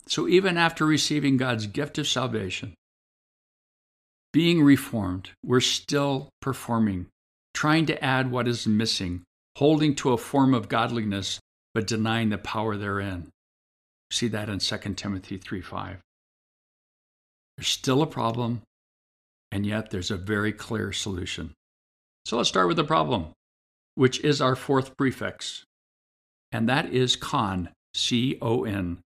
So 0.07 0.27
even 0.27 0.57
after 0.57 0.85
receiving 0.85 1.37
God's 1.37 1.67
gift 1.67 1.97
of 1.97 2.07
salvation, 2.07 2.73
being 4.33 4.61
reformed, 4.61 5.29
we're 5.41 5.61
still 5.61 6.29
performing, 6.41 7.07
trying 7.53 7.85
to 7.85 8.03
add 8.03 8.29
what 8.29 8.47
is 8.47 8.67
missing, 8.67 9.23
holding 9.55 9.95
to 9.95 10.11
a 10.11 10.17
form 10.17 10.53
of 10.53 10.67
godliness, 10.67 11.39
but 11.75 11.85
denying 11.85 12.29
the 12.29 12.37
power 12.37 12.77
therein. 12.77 13.27
See 14.09 14.29
that 14.29 14.47
in 14.47 14.59
2 14.59 14.77
Timothy 14.95 15.37
3 15.37 15.61
5. 15.61 15.97
There's 17.57 17.67
still 17.67 18.01
a 18.01 18.07
problem, 18.07 18.61
and 19.51 19.65
yet 19.65 19.91
there's 19.91 20.09
a 20.09 20.17
very 20.17 20.53
clear 20.53 20.93
solution. 20.93 21.53
So 22.25 22.37
let's 22.37 22.49
start 22.49 22.67
with 22.67 22.77
the 22.77 22.85
problem, 22.85 23.27
which 23.95 24.21
is 24.21 24.41
our 24.41 24.55
fourth 24.55 24.95
prefix, 24.97 25.63
and 26.51 26.67
that 26.69 26.93
is 26.93 27.17
con, 27.17 27.69
C 27.93 28.37
O 28.41 28.63
N, 28.63 28.99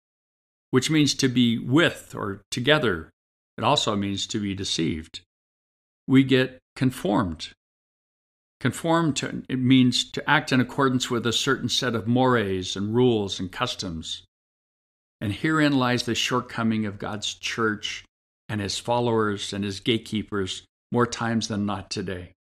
which 0.71 0.91
means 0.91 1.15
to 1.15 1.29
be 1.29 1.59
with 1.59 2.15
or 2.15 2.43
together. 2.51 3.09
It 3.57 3.65
also 3.65 3.97
means 3.97 4.27
to 4.29 4.41
be 4.41 4.55
deceived. 4.55 5.23
We 6.07 6.23
get 6.23 6.59
conformed. 6.77 7.49
Conform 8.61 9.13
to, 9.15 9.43
it 9.49 9.61
means 9.61 10.11
to 10.11 10.29
act 10.29 10.51
in 10.51 10.61
accordance 10.61 11.11
with 11.11 11.27
a 11.27 11.33
certain 11.33 11.69
set 11.69 11.95
of 11.95 12.09
mores 12.09 12.77
and 12.77 12.95
rules 12.95 13.39
and 13.39 13.53
customs. 13.53 14.25
And 15.21 15.33
herein 15.33 15.79
lies 15.79 16.05
the 16.05 16.15
shortcoming 16.15 16.85
of 16.85 16.99
God's 16.99 17.35
church 17.35 18.05
and 18.49 18.61
his 18.61 18.79
followers 18.79 19.53
and 19.53 19.65
his 19.65 19.81
gatekeepers 19.81 20.65
more 20.91 21.07
times 21.07 21.49
than 21.49 21.67
not 21.67 21.91
today. 21.91 22.33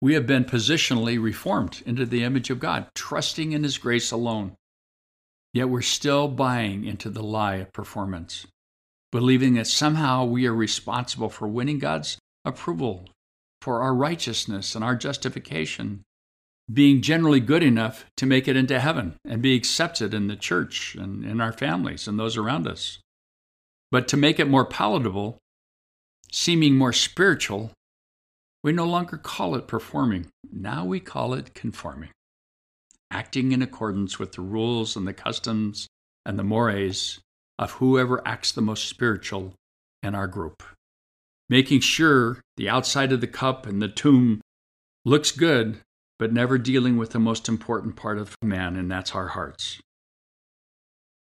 We 0.00 0.14
have 0.14 0.26
been 0.26 0.44
positionally 0.44 1.20
reformed 1.20 1.82
into 1.86 2.04
the 2.04 2.24
image 2.24 2.50
of 2.50 2.60
God, 2.60 2.88
trusting 2.94 3.52
in 3.52 3.62
his 3.62 3.78
grace 3.78 4.10
alone. 4.10 4.54
Yet 5.52 5.68
we're 5.68 5.82
still 5.82 6.28
buying 6.28 6.84
into 6.84 7.08
the 7.08 7.22
lie 7.22 7.56
of 7.56 7.72
performance, 7.72 8.46
believing 9.10 9.54
that 9.54 9.66
somehow 9.66 10.24
we 10.24 10.46
are 10.46 10.54
responsible 10.54 11.30
for 11.30 11.48
winning 11.48 11.78
God's 11.78 12.18
approval, 12.44 13.08
for 13.64 13.80
our 13.80 13.94
righteousness 13.94 14.74
and 14.74 14.84
our 14.84 14.94
justification, 14.94 16.02
being 16.70 17.00
generally 17.00 17.40
good 17.40 17.62
enough 17.62 18.04
to 18.14 18.26
make 18.26 18.46
it 18.46 18.56
into 18.56 18.78
heaven 18.78 19.14
and 19.24 19.40
be 19.40 19.54
accepted 19.54 20.12
in 20.12 20.28
the 20.28 20.36
church 20.36 20.94
and 20.94 21.24
in 21.24 21.40
our 21.40 21.50
families 21.50 22.06
and 22.06 22.18
those 22.18 22.36
around 22.36 22.66
us. 22.66 22.98
But 23.90 24.06
to 24.08 24.18
make 24.18 24.38
it 24.38 24.50
more 24.50 24.66
palatable, 24.66 25.38
seeming 26.30 26.76
more 26.76 26.92
spiritual, 26.92 27.70
we 28.62 28.70
no 28.72 28.84
longer 28.84 29.16
call 29.16 29.54
it 29.54 29.66
performing. 29.66 30.26
Now 30.52 30.84
we 30.84 31.00
call 31.00 31.32
it 31.32 31.54
conforming, 31.54 32.10
acting 33.10 33.52
in 33.52 33.62
accordance 33.62 34.18
with 34.18 34.32
the 34.32 34.42
rules 34.42 34.94
and 34.94 35.08
the 35.08 35.14
customs 35.14 35.86
and 36.26 36.38
the 36.38 36.44
mores 36.44 37.18
of 37.58 37.72
whoever 37.72 38.20
acts 38.28 38.52
the 38.52 38.60
most 38.60 38.88
spiritual 38.88 39.54
in 40.02 40.14
our 40.14 40.26
group. 40.26 40.62
Making 41.48 41.80
sure 41.80 42.40
the 42.56 42.68
outside 42.68 43.12
of 43.12 43.20
the 43.20 43.26
cup 43.26 43.66
and 43.66 43.82
the 43.82 43.88
tomb 43.88 44.40
looks 45.04 45.30
good, 45.30 45.80
but 46.18 46.32
never 46.32 46.56
dealing 46.56 46.96
with 46.96 47.10
the 47.10 47.18
most 47.18 47.48
important 47.48 47.96
part 47.96 48.18
of 48.18 48.36
man, 48.42 48.76
and 48.76 48.90
that's 48.90 49.14
our 49.14 49.28
hearts. 49.28 49.80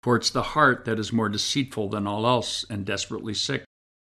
For 0.03 0.15
it's 0.15 0.29
the 0.29 0.43
heart 0.43 0.85
that 0.85 0.99
is 0.99 1.13
more 1.13 1.29
deceitful 1.29 1.89
than 1.89 2.05
all 2.05 2.27
else 2.27 2.65
and 2.69 2.85
desperately 2.85 3.33
sick, 3.33 3.63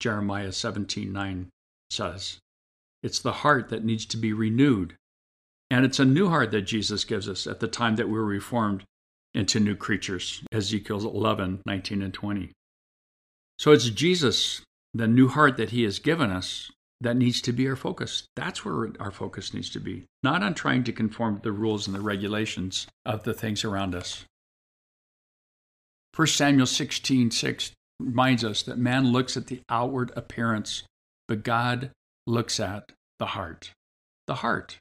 Jeremiah 0.01 0.53
17:9 0.53 1.49
says. 1.91 2.39
It's 3.03 3.21
the 3.21 3.33
heart 3.33 3.69
that 3.69 3.85
needs 3.85 4.05
to 4.07 4.17
be 4.17 4.33
renewed. 4.33 4.97
And 5.71 5.85
it's 5.85 6.01
a 6.01 6.05
new 6.05 6.29
heart 6.29 6.51
that 6.51 6.63
Jesus 6.63 7.05
gives 7.05 7.29
us 7.29 7.47
at 7.47 7.61
the 7.61 7.69
time 7.69 7.97
that 7.97 8.09
we're 8.09 8.23
reformed 8.23 8.85
into 9.35 9.61
new 9.61 9.77
creatures, 9.77 10.43
Ezekiel 10.51 11.09
11, 11.09 11.63
19, 11.67 12.03
and 12.03 12.13
20. 12.13 12.53
So 13.59 13.71
it's 13.71 13.89
Jesus, 13.91 14.63
the 14.97 15.09
new 15.09 15.29
heart 15.29 15.57
that 15.57 15.71
he 15.71 15.83
has 15.85 15.99
given 15.99 16.31
us, 16.31 16.71
that 17.01 17.17
needs 17.17 17.41
to 17.43 17.53
be 17.53 17.69
our 17.69 17.77
focus. 17.77 18.27
That's 18.37 18.65
where 18.65 18.91
our 18.99 19.11
focus 19.11 19.53
needs 19.53 19.71
to 19.71 19.81
be, 19.81 20.07
not 20.23 20.43
on 20.43 20.55
trying 20.55 20.85
to 20.85 20.93
conform 20.93 21.37
to 21.37 21.43
the 21.43 21.53
rules 21.53 21.87
and 21.87 21.95
the 21.95 22.01
regulations 22.01 22.87
of 23.05 23.25
the 23.25 23.35
things 23.35 23.65
around 23.65 23.95
us. 23.95 24.25
1 26.15 26.27
Samuel 26.29 26.67
16 26.67 27.31
6 27.31 27.73
reminds 28.01 28.45
us 28.45 28.63
that 28.63 28.79
man 28.79 29.13
looks 29.13 29.37
at 29.37 29.49
the 29.49 29.61
outward 29.69 30.13
appearance, 30.17 30.85
but 31.29 31.43
God 31.43 31.91
looks 32.27 32.59
at 32.59 32.93
the 33.19 33.27
heart. 33.27 33.73
The 34.27 34.37
heart. 34.37 34.79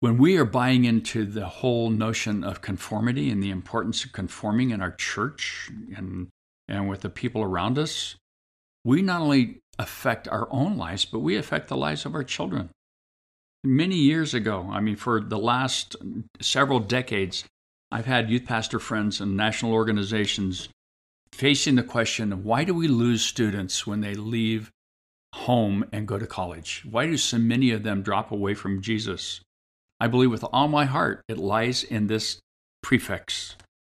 When 0.00 0.18
we 0.18 0.36
are 0.36 0.44
buying 0.44 0.84
into 0.84 1.24
the 1.24 1.46
whole 1.46 1.90
notion 1.90 2.44
of 2.44 2.60
conformity 2.60 3.30
and 3.30 3.42
the 3.42 3.50
importance 3.50 4.04
of 4.04 4.12
conforming 4.12 4.70
in 4.70 4.80
our 4.80 4.92
church 4.92 5.70
and, 5.96 6.28
and 6.68 6.88
with 6.88 7.00
the 7.00 7.10
people 7.10 7.42
around 7.42 7.78
us, 7.78 8.14
we 8.86 9.02
not 9.02 9.20
only 9.20 9.58
affect 9.80 10.28
our 10.28 10.46
own 10.52 10.76
lives, 10.76 11.04
but 11.04 11.18
we 11.18 11.36
affect 11.36 11.66
the 11.66 11.76
lives 11.76 12.06
of 12.06 12.14
our 12.14 12.22
children. 12.22 12.70
Many 13.64 13.96
years 13.96 14.32
ago, 14.32 14.68
I 14.70 14.78
mean, 14.78 14.94
for 14.94 15.20
the 15.20 15.38
last 15.38 15.96
several 16.40 16.78
decades, 16.78 17.44
I've 17.90 18.06
had 18.06 18.30
youth 18.30 18.44
pastor 18.44 18.78
friends 18.78 19.20
and 19.20 19.36
national 19.36 19.72
organizations 19.72 20.68
facing 21.32 21.74
the 21.74 21.82
question 21.82 22.32
of 22.32 22.44
why 22.44 22.62
do 22.62 22.72
we 22.74 22.86
lose 22.86 23.22
students 23.22 23.88
when 23.88 24.02
they 24.02 24.14
leave 24.14 24.70
home 25.34 25.84
and 25.92 26.06
go 26.06 26.16
to 26.16 26.26
college? 26.26 26.84
Why 26.88 27.06
do 27.06 27.16
so 27.16 27.38
many 27.38 27.72
of 27.72 27.82
them 27.82 28.02
drop 28.02 28.30
away 28.30 28.54
from 28.54 28.82
Jesus? 28.82 29.40
I 29.98 30.06
believe 30.06 30.30
with 30.30 30.44
all 30.52 30.68
my 30.68 30.84
heart 30.84 31.22
it 31.26 31.38
lies 31.38 31.82
in 31.82 32.06
this 32.06 32.38
prefix, 32.84 33.56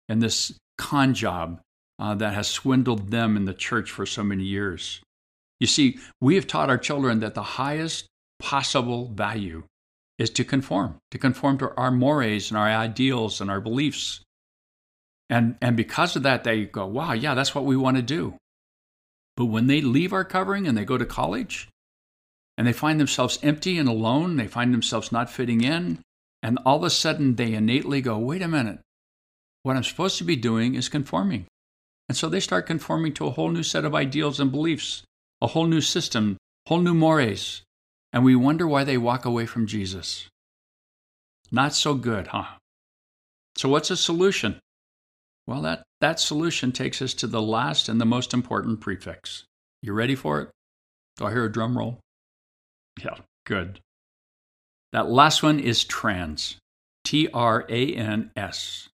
in 0.09 0.21
this 0.21 0.57
con 0.78 1.12
job 1.12 1.61
uh, 1.99 2.14
that 2.14 2.35
has 2.35 2.49
swindled 2.49 3.11
them 3.11 3.37
in 3.37 3.45
the 3.45 3.55
church 3.55 3.90
for 3.90 4.07
so 4.07 4.23
many 4.23 4.45
years. 4.45 5.00
You 5.61 5.67
see, 5.67 5.99
we 6.21 6.37
have 6.37 6.47
taught 6.47 6.71
our 6.71 6.78
children 6.78 7.21
that 7.21 7.35
the 7.35 7.43
highest 7.43 8.07
possible 8.38 9.07
value 9.07 9.64
is 10.19 10.31
to 10.31 10.45
conform, 10.45 10.99
to 11.11 11.19
conform 11.19 11.59
to 11.59 11.75
our 11.76 11.90
mores 11.90 12.50
and 12.50 12.59
our 12.59 12.69
ideals 12.69 13.40
and 13.40 13.50
our 13.50 13.61
beliefs. 13.61 14.21
And, 15.31 15.57
and 15.61 15.76
because 15.76 16.17
of 16.17 16.23
that, 16.23 16.45
they 16.45 16.64
go, 16.64 16.87
wow, 16.87 17.12
yeah, 17.12 17.35
that's 17.35 17.55
what 17.55 17.64
we 17.64 17.76
want 17.76 17.97
to 17.97 18.02
do. 18.02 18.35
But 19.37 19.47
when 19.47 19.67
they 19.67 19.81
leave 19.81 20.12
our 20.12 20.25
covering 20.25 20.67
and 20.67 20.76
they 20.76 20.85
go 20.85 20.99
to 20.99 21.07
college 21.07 21.69
and 22.57 22.67
they 22.67 22.73
find 22.73 22.99
themselves 22.99 23.38
empty 23.43 23.78
and 23.78 23.88
alone, 23.88 24.37
they 24.37 24.49
find 24.49 24.73
themselves 24.73 25.12
not 25.12 25.31
fitting 25.31 25.61
in, 25.61 26.00
and 26.43 26.59
all 26.64 26.78
of 26.78 26.85
a 26.85 26.90
sudden 26.90 27.37
they 27.37 27.55
innately 27.55 28.00
go, 28.00 28.19
wait 28.19 28.43
a 28.43 28.49
minute, 28.49 28.81
what 29.62 29.76
I'm 29.76 29.85
supposed 29.85 30.19
to 30.19 30.25
be 30.25 30.37
doing 30.37 30.75
is 30.75 30.88
conforming. 30.88 31.47
And 32.09 32.17
so 32.17 32.29
they 32.29 32.41
start 32.41 32.67
conforming 32.67 33.12
to 33.15 33.27
a 33.27 33.31
whole 33.31 33.50
new 33.50 33.62
set 33.62 33.85
of 33.85 33.95
ideals 33.95 34.41
and 34.41 34.50
beliefs, 34.50 35.03
a 35.41 35.49
whole 35.49 35.67
new 35.67 35.81
system, 35.81 36.38
whole 36.67 36.81
new 36.81 36.95
mores, 36.95 37.62
and 38.12 38.25
we 38.25 38.35
wonder 38.35 38.67
why 38.67 38.85
they 38.85 38.97
walk 38.97 39.25
away 39.25 39.47
from 39.47 39.67
Jesus. 39.67 40.29
Not 41.50 41.75
so 41.75 41.95
good, 41.95 42.29
huh? 42.29 42.57
So, 43.57 43.69
what's 43.69 43.91
a 43.91 43.97
solution? 43.97 44.61
Well, 45.47 45.62
that, 45.62 45.83
that 46.00 46.21
solution 46.21 46.73
takes 46.73 47.00
us 47.03 47.15
to 47.15 47.27
the 47.27 47.43
last 47.43 47.88
and 47.88 48.00
the 48.00 48.07
most 48.07 48.35
important 48.35 48.81
prefix. 48.81 49.45
You 49.83 49.93
ready 49.93 50.15
for 50.15 50.41
it? 50.41 50.50
Do 51.17 51.27
I 51.27 51.31
hear 51.31 51.45
a 51.45 51.53
drum 51.53 51.77
roll? 51.77 52.00
Yeah, 53.03 53.17
good. 53.47 53.81
That 54.93 55.11
last 55.11 55.43
one 55.43 55.59
is 55.59 55.85
trans. 55.85 56.59
T 57.05 57.29
R 57.33 57.65
A 57.69 57.95
N 57.95 58.31
S. 58.37 58.88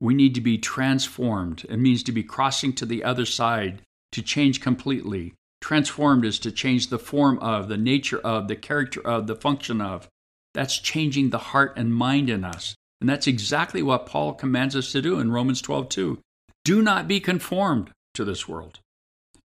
We 0.00 0.14
need 0.14 0.34
to 0.34 0.40
be 0.40 0.58
transformed. 0.58 1.64
It 1.68 1.78
means 1.78 2.02
to 2.04 2.12
be 2.12 2.22
crossing 2.22 2.72
to 2.74 2.86
the 2.86 3.04
other 3.04 3.24
side, 3.26 3.82
to 4.12 4.22
change 4.22 4.60
completely, 4.60 5.34
Transformed 5.60 6.24
is 6.24 6.38
to 6.40 6.52
change 6.52 6.88
the 6.88 6.98
form 6.98 7.38
of, 7.40 7.68
the 7.68 7.76
nature 7.76 8.18
of, 8.20 8.48
the 8.48 8.56
character 8.56 9.00
of, 9.00 9.26
the 9.26 9.34
function 9.34 9.80
of. 9.80 10.08
That's 10.54 10.78
changing 10.78 11.30
the 11.30 11.38
heart 11.38 11.72
and 11.76 11.94
mind 11.94 12.30
in 12.30 12.44
us. 12.44 12.74
And 13.00 13.10
that's 13.10 13.26
exactly 13.26 13.82
what 13.82 14.06
Paul 14.06 14.34
commands 14.34 14.76
us 14.76 14.92
to 14.92 15.02
do 15.02 15.18
in 15.18 15.32
Romans 15.32 15.60
12 15.60 15.88
2. 15.88 16.18
Do 16.64 16.82
not 16.82 17.08
be 17.08 17.20
conformed 17.20 17.90
to 18.14 18.24
this 18.24 18.48
world 18.48 18.80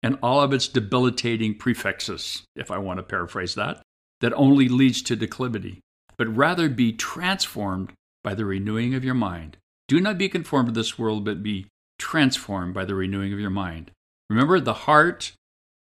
and 0.02 0.19
all 0.23 0.40
of 0.40 0.52
its 0.52 0.69
debilitating 0.69 1.54
prefixes, 1.54 2.42
if 2.57 2.71
I 2.71 2.78
want 2.78 2.99
to 2.99 3.02
paraphrase 3.02 3.54
that, 3.54 3.83
that 4.21 4.33
only 4.35 4.69
leads 4.69 5.02
to 5.02 5.16
declivity, 5.16 5.80
but 6.16 6.35
rather 6.35 6.69
be 6.69 6.92
transformed 6.92 7.92
by 8.23 8.35
the 8.35 8.47
renewing 8.47 8.95
of 8.95 9.04
your 9.04 9.14
mind. 9.14 9.59
Do 9.90 9.99
not 9.99 10.18
be 10.18 10.28
conformed 10.28 10.68
to 10.68 10.73
this 10.73 11.00
world, 11.00 11.25
but 11.25 11.42
be 11.42 11.66
transformed 11.99 12.75
by 12.75 12.85
the 12.85 12.94
renewing 12.94 13.32
of 13.32 13.40
your 13.40 13.50
mind. 13.50 13.90
Remember, 14.28 14.61
the 14.61 14.73
heart 14.73 15.32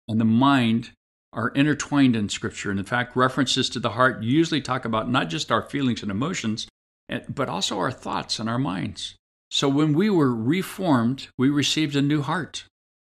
and 0.07 0.21
the 0.21 0.25
mind 0.25 0.93
are 1.33 1.49
intertwined 1.49 2.15
in 2.15 2.29
Scripture. 2.29 2.71
And 2.71 2.79
in 2.79 2.87
fact, 2.87 3.17
references 3.17 3.69
to 3.71 3.81
the 3.81 3.91
heart 3.91 4.23
usually 4.23 4.61
talk 4.61 4.85
about 4.85 5.11
not 5.11 5.29
just 5.29 5.51
our 5.51 5.63
feelings 5.63 6.03
and 6.03 6.11
emotions, 6.13 6.69
but 7.29 7.49
also 7.49 7.81
our 7.81 7.91
thoughts 7.91 8.39
and 8.39 8.49
our 8.49 8.61
minds. 8.61 9.17
So 9.51 9.69
when 9.69 9.93
we 9.93 10.09
were 10.09 10.33
reformed, 10.33 11.27
we 11.37 11.51
received 11.51 11.97
a 11.97 12.01
new 12.01 12.23
heart 12.23 12.67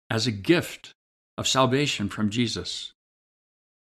as 0.10 0.28
a 0.28 0.32
gift 0.32 0.92
of 1.38 1.48
salvation 1.48 2.10
from 2.10 2.30
Jesus. 2.30 2.92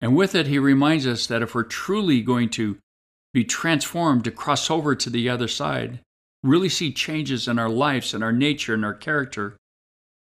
And 0.00 0.16
with 0.16 0.34
it, 0.34 0.46
he 0.46 0.58
reminds 0.58 1.06
us 1.06 1.26
that 1.26 1.42
if 1.42 1.54
we're 1.54 1.62
truly 1.62 2.22
going 2.22 2.48
to 2.52 2.78
be 3.34 3.44
transformed 3.44 4.24
to 4.24 4.30
cross 4.30 4.70
over 4.70 4.94
to 4.94 5.10
the 5.10 5.28
other 5.28 5.46
side, 5.46 6.00
really 6.42 6.68
see 6.68 6.92
changes 6.92 7.48
in 7.48 7.58
our 7.58 7.68
lives 7.68 8.14
and 8.14 8.24
our 8.24 8.32
nature 8.32 8.74
and 8.74 8.84
our 8.84 8.94
character 8.94 9.56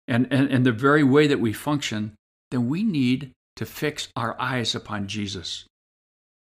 and, 0.09 0.27
and, 0.31 0.51
and 0.51 0.65
the 0.65 0.73
very 0.73 1.03
way 1.03 1.27
that 1.27 1.41
we 1.41 1.53
function, 1.53 2.15
then 2.51 2.69
we 2.69 2.83
need 2.83 3.33
to 3.57 3.67
fix 3.67 4.09
our 4.17 4.41
eyes 4.41 4.75
upon 4.75 5.09
Jesus 5.09 5.67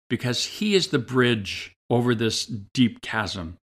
because 0.08 0.44
he 0.44 0.74
is 0.74 0.88
the 0.88 0.98
bridge 0.98 1.72
over 1.88 2.14
this 2.14 2.44
deep 2.46 3.00
chasm. 3.02 3.56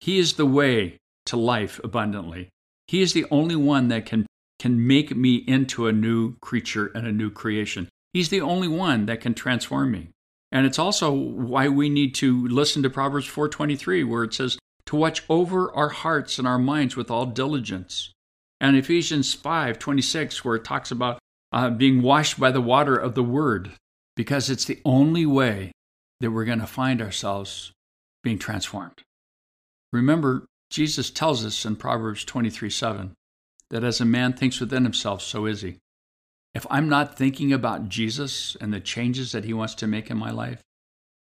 He 0.00 0.18
is 0.18 0.34
the 0.34 0.46
way 0.46 0.98
to 1.26 1.36
life 1.36 1.80
abundantly. 1.82 2.48
He 2.86 3.02
is 3.02 3.12
the 3.12 3.26
only 3.30 3.56
one 3.56 3.88
that 3.88 4.06
can, 4.06 4.26
can 4.58 4.86
make 4.86 5.16
me 5.16 5.36
into 5.36 5.86
a 5.86 5.92
new 5.92 6.36
creature 6.40 6.90
and 6.94 7.06
a 7.06 7.12
new 7.12 7.30
creation. 7.30 7.88
He's 8.12 8.28
the 8.28 8.40
only 8.40 8.68
one 8.68 9.06
that 9.06 9.20
can 9.20 9.34
transform 9.34 9.90
me. 9.90 10.08
And 10.50 10.66
it's 10.66 10.78
also 10.78 11.10
why 11.10 11.68
we 11.68 11.88
need 11.88 12.14
to 12.16 12.46
listen 12.48 12.82
to 12.82 12.90
Proverbs 12.90 13.26
4:23 13.26 14.06
where 14.06 14.22
it 14.22 14.34
says 14.34 14.58
to 14.86 14.96
watch 14.96 15.22
over 15.28 15.72
our 15.74 15.90
hearts 15.90 16.38
and 16.38 16.46
our 16.46 16.58
minds 16.58 16.96
with 16.96 17.10
all 17.10 17.26
diligence. 17.26 18.12
And 18.60 18.76
Ephesians 18.76 19.34
5:26 19.34 20.44
where 20.44 20.56
it 20.56 20.64
talks 20.64 20.90
about 20.90 21.18
uh, 21.52 21.70
being 21.70 22.02
washed 22.02 22.38
by 22.38 22.50
the 22.50 22.60
water 22.60 22.96
of 22.96 23.14
the 23.14 23.22
word 23.22 23.72
because 24.16 24.50
it's 24.50 24.64
the 24.64 24.80
only 24.84 25.26
way 25.26 25.72
that 26.20 26.30
we're 26.30 26.44
going 26.44 26.60
to 26.60 26.66
find 26.66 27.02
ourselves 27.02 27.72
being 28.22 28.38
transformed. 28.38 29.02
Remember, 29.92 30.46
Jesus 30.70 31.10
tells 31.10 31.44
us 31.44 31.64
in 31.64 31.76
Proverbs 31.76 32.24
23:7 32.24 33.12
that 33.70 33.84
as 33.84 34.00
a 34.00 34.04
man 34.04 34.32
thinks 34.32 34.60
within 34.60 34.84
himself, 34.84 35.22
so 35.22 35.46
is 35.46 35.62
he. 35.62 35.78
If 36.54 36.66
I'm 36.70 36.88
not 36.88 37.16
thinking 37.16 37.52
about 37.52 37.88
Jesus 37.88 38.56
and 38.60 38.72
the 38.72 38.80
changes 38.80 39.32
that 39.32 39.44
he 39.44 39.54
wants 39.54 39.74
to 39.76 39.86
make 39.86 40.10
in 40.10 40.18
my 40.18 40.30
life, 40.30 40.62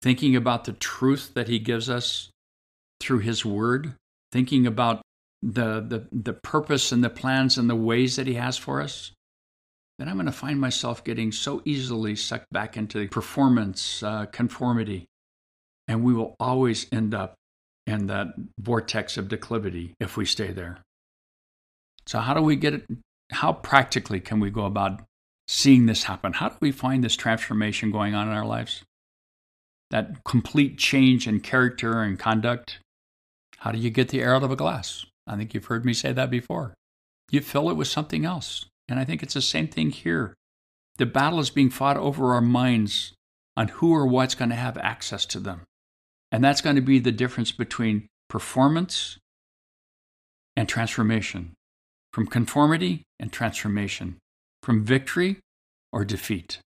thinking 0.01 0.35
about 0.35 0.65
the 0.65 0.73
truth 0.73 1.33
that 1.35 1.47
he 1.47 1.59
gives 1.59 1.89
us 1.89 2.30
through 3.01 3.19
his 3.19 3.45
word, 3.45 3.93
thinking 4.31 4.65
about 4.65 5.01
the, 5.41 5.81
the, 5.81 6.07
the 6.11 6.33
purpose 6.33 6.91
and 6.91 7.03
the 7.03 7.09
plans 7.09 7.57
and 7.57 7.69
the 7.69 7.75
ways 7.75 8.15
that 8.15 8.27
he 8.27 8.35
has 8.35 8.57
for 8.57 8.81
us, 8.81 9.11
then 9.97 10.07
I'm 10.07 10.15
going 10.15 10.25
to 10.25 10.31
find 10.31 10.59
myself 10.59 11.03
getting 11.03 11.31
so 11.31 11.61
easily 11.65 12.15
sucked 12.15 12.51
back 12.51 12.77
into 12.77 13.07
performance, 13.07 14.01
uh, 14.01 14.25
conformity, 14.27 15.05
and 15.87 16.03
we 16.03 16.13
will 16.13 16.35
always 16.39 16.87
end 16.91 17.13
up 17.13 17.35
in 17.85 18.07
that 18.07 18.27
vortex 18.59 19.17
of 19.17 19.27
declivity 19.27 19.93
if 19.99 20.17
we 20.17 20.25
stay 20.25 20.51
there. 20.51 20.79
So, 22.07 22.19
how 22.19 22.33
do 22.33 22.41
we 22.41 22.55
get 22.55 22.73
it? 22.73 22.85
How 23.31 23.53
practically 23.53 24.19
can 24.19 24.39
we 24.39 24.49
go 24.49 24.65
about 24.65 25.01
seeing 25.47 25.85
this 25.85 26.03
happen? 26.03 26.33
How 26.33 26.49
do 26.49 26.55
we 26.61 26.71
find 26.71 27.03
this 27.03 27.15
transformation 27.15 27.91
going 27.91 28.15
on 28.15 28.27
in 28.27 28.33
our 28.33 28.45
lives? 28.45 28.83
That 29.91 30.23
complete 30.23 30.77
change 30.77 31.27
in 31.27 31.41
character 31.41 32.01
and 32.01 32.17
conduct? 32.17 32.79
How 33.61 33.71
do 33.71 33.79
you 33.79 33.89
get 33.89 34.09
the 34.09 34.21
air 34.21 34.35
out 34.35 34.43
of 34.43 34.51
a 34.51 34.55
glass? 34.55 35.05
I 35.25 35.37
think 35.37 35.53
you've 35.53 35.65
heard 35.65 35.85
me 35.85 35.93
say 35.93 36.13
that 36.13 36.29
before. 36.29 36.73
You 37.29 37.41
fill 37.41 37.69
it 37.69 37.75
with 37.75 37.87
something 37.87 38.25
else. 38.25 38.65
And 38.87 38.99
I 38.99 39.05
think 39.05 39.23
it's 39.23 39.33
the 39.33 39.41
same 39.41 39.67
thing 39.67 39.91
here. 39.91 40.33
The 40.97 41.05
battle 41.05 41.39
is 41.39 41.49
being 41.49 41.69
fought 41.69 41.97
over 41.97 42.33
our 42.33 42.41
minds 42.41 43.13
on 43.55 43.69
who 43.69 43.93
or 43.93 44.05
what's 44.05 44.35
going 44.35 44.49
to 44.49 44.55
have 44.55 44.77
access 44.77 45.25
to 45.27 45.39
them. 45.39 45.61
And 46.31 46.43
that's 46.43 46.61
going 46.61 46.75
to 46.75 46.81
be 46.81 46.99
the 46.99 47.11
difference 47.11 47.51
between 47.51 48.07
performance 48.29 49.17
and 50.55 50.67
transformation, 50.67 51.53
from 52.13 52.27
conformity 52.27 53.03
and 53.19 53.31
transformation 53.31 54.17
from 54.61 54.83
victory 54.83 55.39
or 55.91 56.05
defeat. 56.05 56.59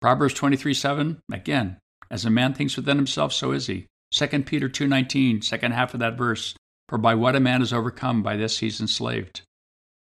Proverbs 0.00 0.34
23 0.34 0.74
7, 0.74 1.20
again, 1.32 1.78
as 2.10 2.24
a 2.24 2.30
man 2.30 2.54
thinks 2.54 2.76
within 2.76 2.96
himself, 2.96 3.32
so 3.32 3.52
is 3.52 3.66
he. 3.66 3.86
2 4.12 4.26
Peter 4.42 4.68
2.19, 4.68 5.42
second 5.42 5.72
half 5.72 5.94
of 5.94 6.00
that 6.00 6.18
verse, 6.18 6.54
for 6.88 6.98
by 6.98 7.14
what 7.14 7.34
a 7.34 7.40
man 7.40 7.62
is 7.62 7.72
overcome, 7.72 8.22
by 8.22 8.36
this 8.36 8.58
he's 8.58 8.80
enslaved. 8.80 9.40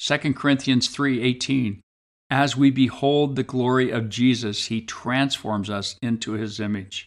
2 0.01 0.35
Corinthians 0.35 0.95
3.18, 0.95 1.79
as 2.29 2.57
we 2.57 2.71
behold 2.71 3.37
the 3.37 3.45
glory 3.45 3.91
of 3.91 4.09
Jesus, 4.09 4.67
he 4.67 4.81
transforms 4.81 5.71
us 5.71 5.97
into 6.03 6.33
his 6.33 6.59
image. 6.59 7.07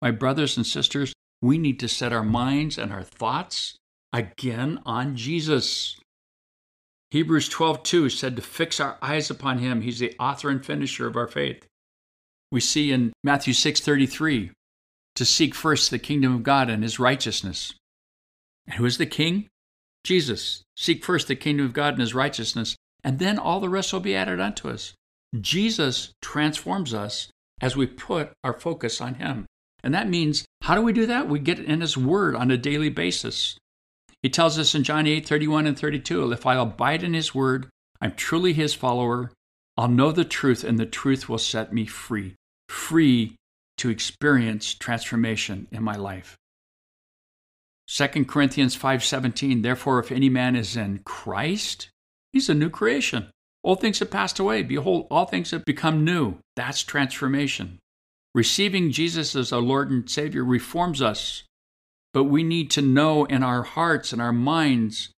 My 0.00 0.10
brothers 0.10 0.56
and 0.56 0.66
sisters, 0.66 1.12
we 1.42 1.58
need 1.58 1.78
to 1.80 1.88
set 1.88 2.12
our 2.12 2.24
minds 2.24 2.78
and 2.78 2.92
our 2.92 3.02
thoughts 3.02 3.76
again 4.12 4.80
on 4.86 5.16
Jesus. 5.16 5.98
Hebrews 7.10 7.50
12:2 7.50 8.08
said 8.08 8.36
to 8.36 8.42
fix 8.42 8.80
our 8.80 8.96
eyes 9.02 9.30
upon 9.30 9.58
him. 9.58 9.82
He's 9.82 9.98
the 9.98 10.16
author 10.18 10.48
and 10.48 10.64
finisher 10.64 11.06
of 11.06 11.16
our 11.16 11.28
faith. 11.28 11.66
We 12.50 12.60
see 12.60 12.90
in 12.90 13.12
Matthew 13.22 13.52
6:33 13.52 14.52
to 15.14 15.24
seek 15.24 15.54
first 15.54 15.90
the 15.90 15.98
kingdom 15.98 16.34
of 16.34 16.42
God 16.42 16.70
and 16.70 16.82
his 16.82 16.98
righteousness. 16.98 17.74
And 18.66 18.76
who 18.76 18.84
is 18.84 18.98
the 18.98 19.06
king? 19.06 19.48
Jesus. 20.04 20.62
Seek 20.76 21.04
first 21.04 21.28
the 21.28 21.36
kingdom 21.36 21.66
of 21.66 21.72
God 21.72 21.94
and 21.94 22.00
his 22.00 22.14
righteousness, 22.14 22.76
and 23.04 23.18
then 23.18 23.38
all 23.38 23.60
the 23.60 23.68
rest 23.68 23.92
will 23.92 24.00
be 24.00 24.16
added 24.16 24.40
unto 24.40 24.68
us. 24.68 24.94
Jesus 25.40 26.12
transforms 26.20 26.92
us 26.92 27.30
as 27.60 27.76
we 27.76 27.86
put 27.86 28.32
our 28.42 28.52
focus 28.52 29.00
on 29.00 29.14
him. 29.14 29.46
And 29.84 29.94
that 29.94 30.08
means, 30.08 30.44
how 30.62 30.74
do 30.74 30.82
we 30.82 30.92
do 30.92 31.06
that? 31.06 31.28
We 31.28 31.38
get 31.38 31.58
in 31.58 31.80
his 31.80 31.96
word 31.96 32.36
on 32.36 32.50
a 32.50 32.56
daily 32.56 32.88
basis. 32.88 33.56
He 34.22 34.28
tells 34.28 34.58
us 34.58 34.74
in 34.74 34.84
John 34.84 35.06
8 35.06 35.26
31 35.26 35.66
and 35.66 35.78
32 35.78 36.30
if 36.32 36.46
I 36.46 36.56
abide 36.56 37.02
in 37.02 37.14
his 37.14 37.34
word, 37.34 37.68
I'm 38.00 38.14
truly 38.14 38.52
his 38.52 38.74
follower. 38.74 39.32
I'll 39.76 39.88
know 39.88 40.12
the 40.12 40.24
truth, 40.24 40.64
and 40.64 40.78
the 40.78 40.86
truth 40.86 41.28
will 41.28 41.38
set 41.38 41.72
me 41.72 41.86
free, 41.86 42.34
free 42.68 43.36
to 43.82 43.90
experience 43.90 44.74
transformation 44.74 45.66
in 45.72 45.82
my 45.82 45.96
life. 45.96 46.36
2 47.88 48.26
Corinthians 48.26 48.76
5:17 48.76 49.62
Therefore 49.62 49.98
if 49.98 50.12
any 50.12 50.28
man 50.28 50.54
is 50.54 50.76
in 50.76 51.00
Christ 51.00 51.88
he's 52.32 52.48
a 52.48 52.54
new 52.54 52.70
creation 52.70 53.30
old 53.64 53.80
things 53.80 53.98
have 53.98 54.08
passed 54.08 54.38
away 54.38 54.62
behold 54.62 55.08
all 55.10 55.26
things 55.26 55.50
have 55.50 55.64
become 55.64 56.04
new 56.04 56.36
that's 56.54 56.84
transformation 56.84 57.80
receiving 58.36 58.92
Jesus 58.92 59.34
as 59.34 59.52
our 59.52 59.60
Lord 59.60 59.90
and 59.90 60.08
Savior 60.08 60.44
reforms 60.44 61.02
us 61.02 61.42
but 62.14 62.24
we 62.24 62.44
need 62.44 62.70
to 62.70 62.82
know 62.82 63.24
in 63.24 63.42
our 63.42 63.64
hearts 63.64 64.12
and 64.12 64.22
our 64.22 64.32
minds 64.32 65.10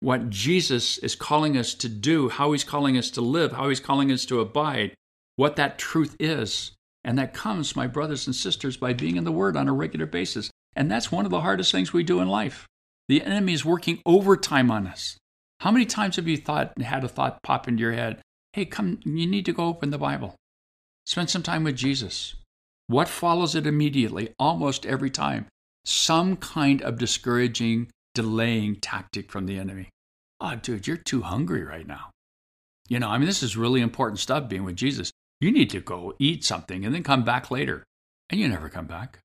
what 0.00 0.28
Jesus 0.28 0.98
is 0.98 1.16
calling 1.16 1.56
us 1.56 1.74
to 1.74 1.88
do, 1.88 2.28
how 2.28 2.52
he's 2.52 2.64
calling 2.64 2.96
us 2.96 3.10
to 3.12 3.20
live, 3.20 3.52
how 3.52 3.68
he's 3.68 3.80
calling 3.80 4.12
us 4.12 4.24
to 4.26 4.40
abide, 4.40 4.94
what 5.36 5.56
that 5.56 5.78
truth 5.78 6.14
is. 6.20 6.72
And 7.08 7.18
that 7.18 7.32
comes, 7.32 7.74
my 7.74 7.86
brothers 7.86 8.26
and 8.26 8.36
sisters, 8.36 8.76
by 8.76 8.92
being 8.92 9.16
in 9.16 9.24
the 9.24 9.32
Word 9.32 9.56
on 9.56 9.66
a 9.66 9.72
regular 9.72 10.04
basis. 10.06 10.50
And 10.76 10.90
that's 10.90 11.10
one 11.10 11.24
of 11.24 11.30
the 11.30 11.40
hardest 11.40 11.72
things 11.72 11.92
we 11.92 12.02
do 12.02 12.20
in 12.20 12.28
life. 12.28 12.66
The 13.08 13.22
enemy 13.22 13.54
is 13.54 13.64
working 13.64 14.02
overtime 14.04 14.70
on 14.70 14.86
us. 14.86 15.16
How 15.60 15.70
many 15.70 15.86
times 15.86 16.16
have 16.16 16.28
you 16.28 16.36
thought, 16.36 16.80
had 16.80 17.04
a 17.04 17.08
thought 17.08 17.42
pop 17.42 17.66
into 17.66 17.80
your 17.80 17.92
head, 17.92 18.20
hey, 18.52 18.66
come, 18.66 19.00
you 19.04 19.26
need 19.26 19.46
to 19.46 19.52
go 19.52 19.64
open 19.64 19.90
the 19.90 19.98
Bible? 19.98 20.36
Spend 21.06 21.30
some 21.30 21.42
time 21.42 21.64
with 21.64 21.76
Jesus. 21.76 22.34
What 22.88 23.08
follows 23.08 23.54
it 23.54 23.66
immediately, 23.66 24.34
almost 24.38 24.84
every 24.84 25.10
time? 25.10 25.46
some 25.88 26.36
kind 26.36 26.82
of 26.82 26.98
discouraging, 26.98 27.88
delaying 28.14 28.76
tactic 28.76 29.32
from 29.32 29.46
the 29.46 29.58
enemy. 29.58 29.88
Oh, 30.40 30.54
dude, 30.54 30.86
you're 30.86 30.98
too 30.98 31.22
hungry 31.22 31.64
right 31.64 31.86
now. 31.86 32.10
You 32.88 33.00
know, 33.00 33.08
I 33.08 33.18
mean, 33.18 33.26
this 33.26 33.42
is 33.42 33.56
really 33.56 33.80
important 33.80 34.20
stuff 34.20 34.48
being 34.48 34.64
with 34.64 34.76
Jesus. 34.76 35.10
You 35.40 35.52
need 35.52 35.70
to 35.70 35.80
go 35.80 36.14
eat 36.18 36.44
something 36.44 36.84
and 36.84 36.94
then 36.94 37.02
come 37.02 37.24
back 37.24 37.50
later. 37.50 37.84
And 38.30 38.40
you 38.40 38.48
never 38.48 38.68
come 38.68 38.86
back. 38.86 39.20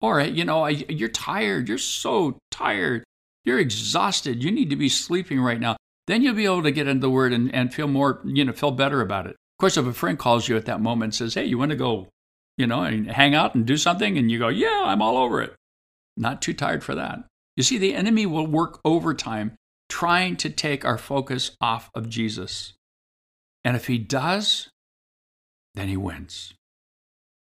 Or, 0.00 0.20
you 0.20 0.44
know, 0.44 0.66
you're 0.66 1.08
tired. 1.08 1.68
You're 1.68 1.78
so 1.78 2.38
tired. 2.50 3.04
You're 3.44 3.60
exhausted. 3.60 4.42
You 4.42 4.50
need 4.50 4.70
to 4.70 4.76
be 4.76 4.88
sleeping 4.88 5.40
right 5.40 5.60
now. 5.60 5.76
Then 6.06 6.22
you'll 6.22 6.34
be 6.34 6.44
able 6.44 6.64
to 6.64 6.72
get 6.72 6.88
into 6.88 7.00
the 7.00 7.10
word 7.10 7.32
and, 7.32 7.54
and 7.54 7.72
feel 7.72 7.86
more, 7.86 8.20
you 8.24 8.44
know, 8.44 8.52
feel 8.52 8.72
better 8.72 9.00
about 9.00 9.26
it. 9.26 9.30
Of 9.32 9.60
course, 9.60 9.76
if 9.76 9.86
a 9.86 9.92
friend 9.92 10.18
calls 10.18 10.48
you 10.48 10.56
at 10.56 10.66
that 10.66 10.80
moment 10.80 11.04
and 11.04 11.14
says, 11.14 11.34
hey, 11.34 11.44
you 11.44 11.56
want 11.56 11.70
to 11.70 11.76
go, 11.76 12.08
you 12.56 12.66
know, 12.66 12.82
and 12.82 13.08
hang 13.10 13.34
out 13.34 13.54
and 13.54 13.64
do 13.64 13.76
something, 13.76 14.18
and 14.18 14.30
you 14.30 14.40
go, 14.40 14.48
yeah, 14.48 14.82
I'm 14.84 15.00
all 15.00 15.16
over 15.16 15.40
it. 15.40 15.54
Not 16.16 16.42
too 16.42 16.52
tired 16.52 16.82
for 16.82 16.96
that. 16.96 17.20
You 17.56 17.62
see, 17.62 17.78
the 17.78 17.94
enemy 17.94 18.26
will 18.26 18.46
work 18.46 18.80
overtime 18.84 19.52
trying 19.88 20.36
to 20.38 20.50
take 20.50 20.84
our 20.84 20.98
focus 20.98 21.56
off 21.60 21.90
of 21.94 22.08
Jesus. 22.08 22.72
And 23.64 23.76
if 23.76 23.86
he 23.86 23.98
does, 23.98 24.68
then 25.74 25.88
he 25.88 25.96
wins. 25.96 26.54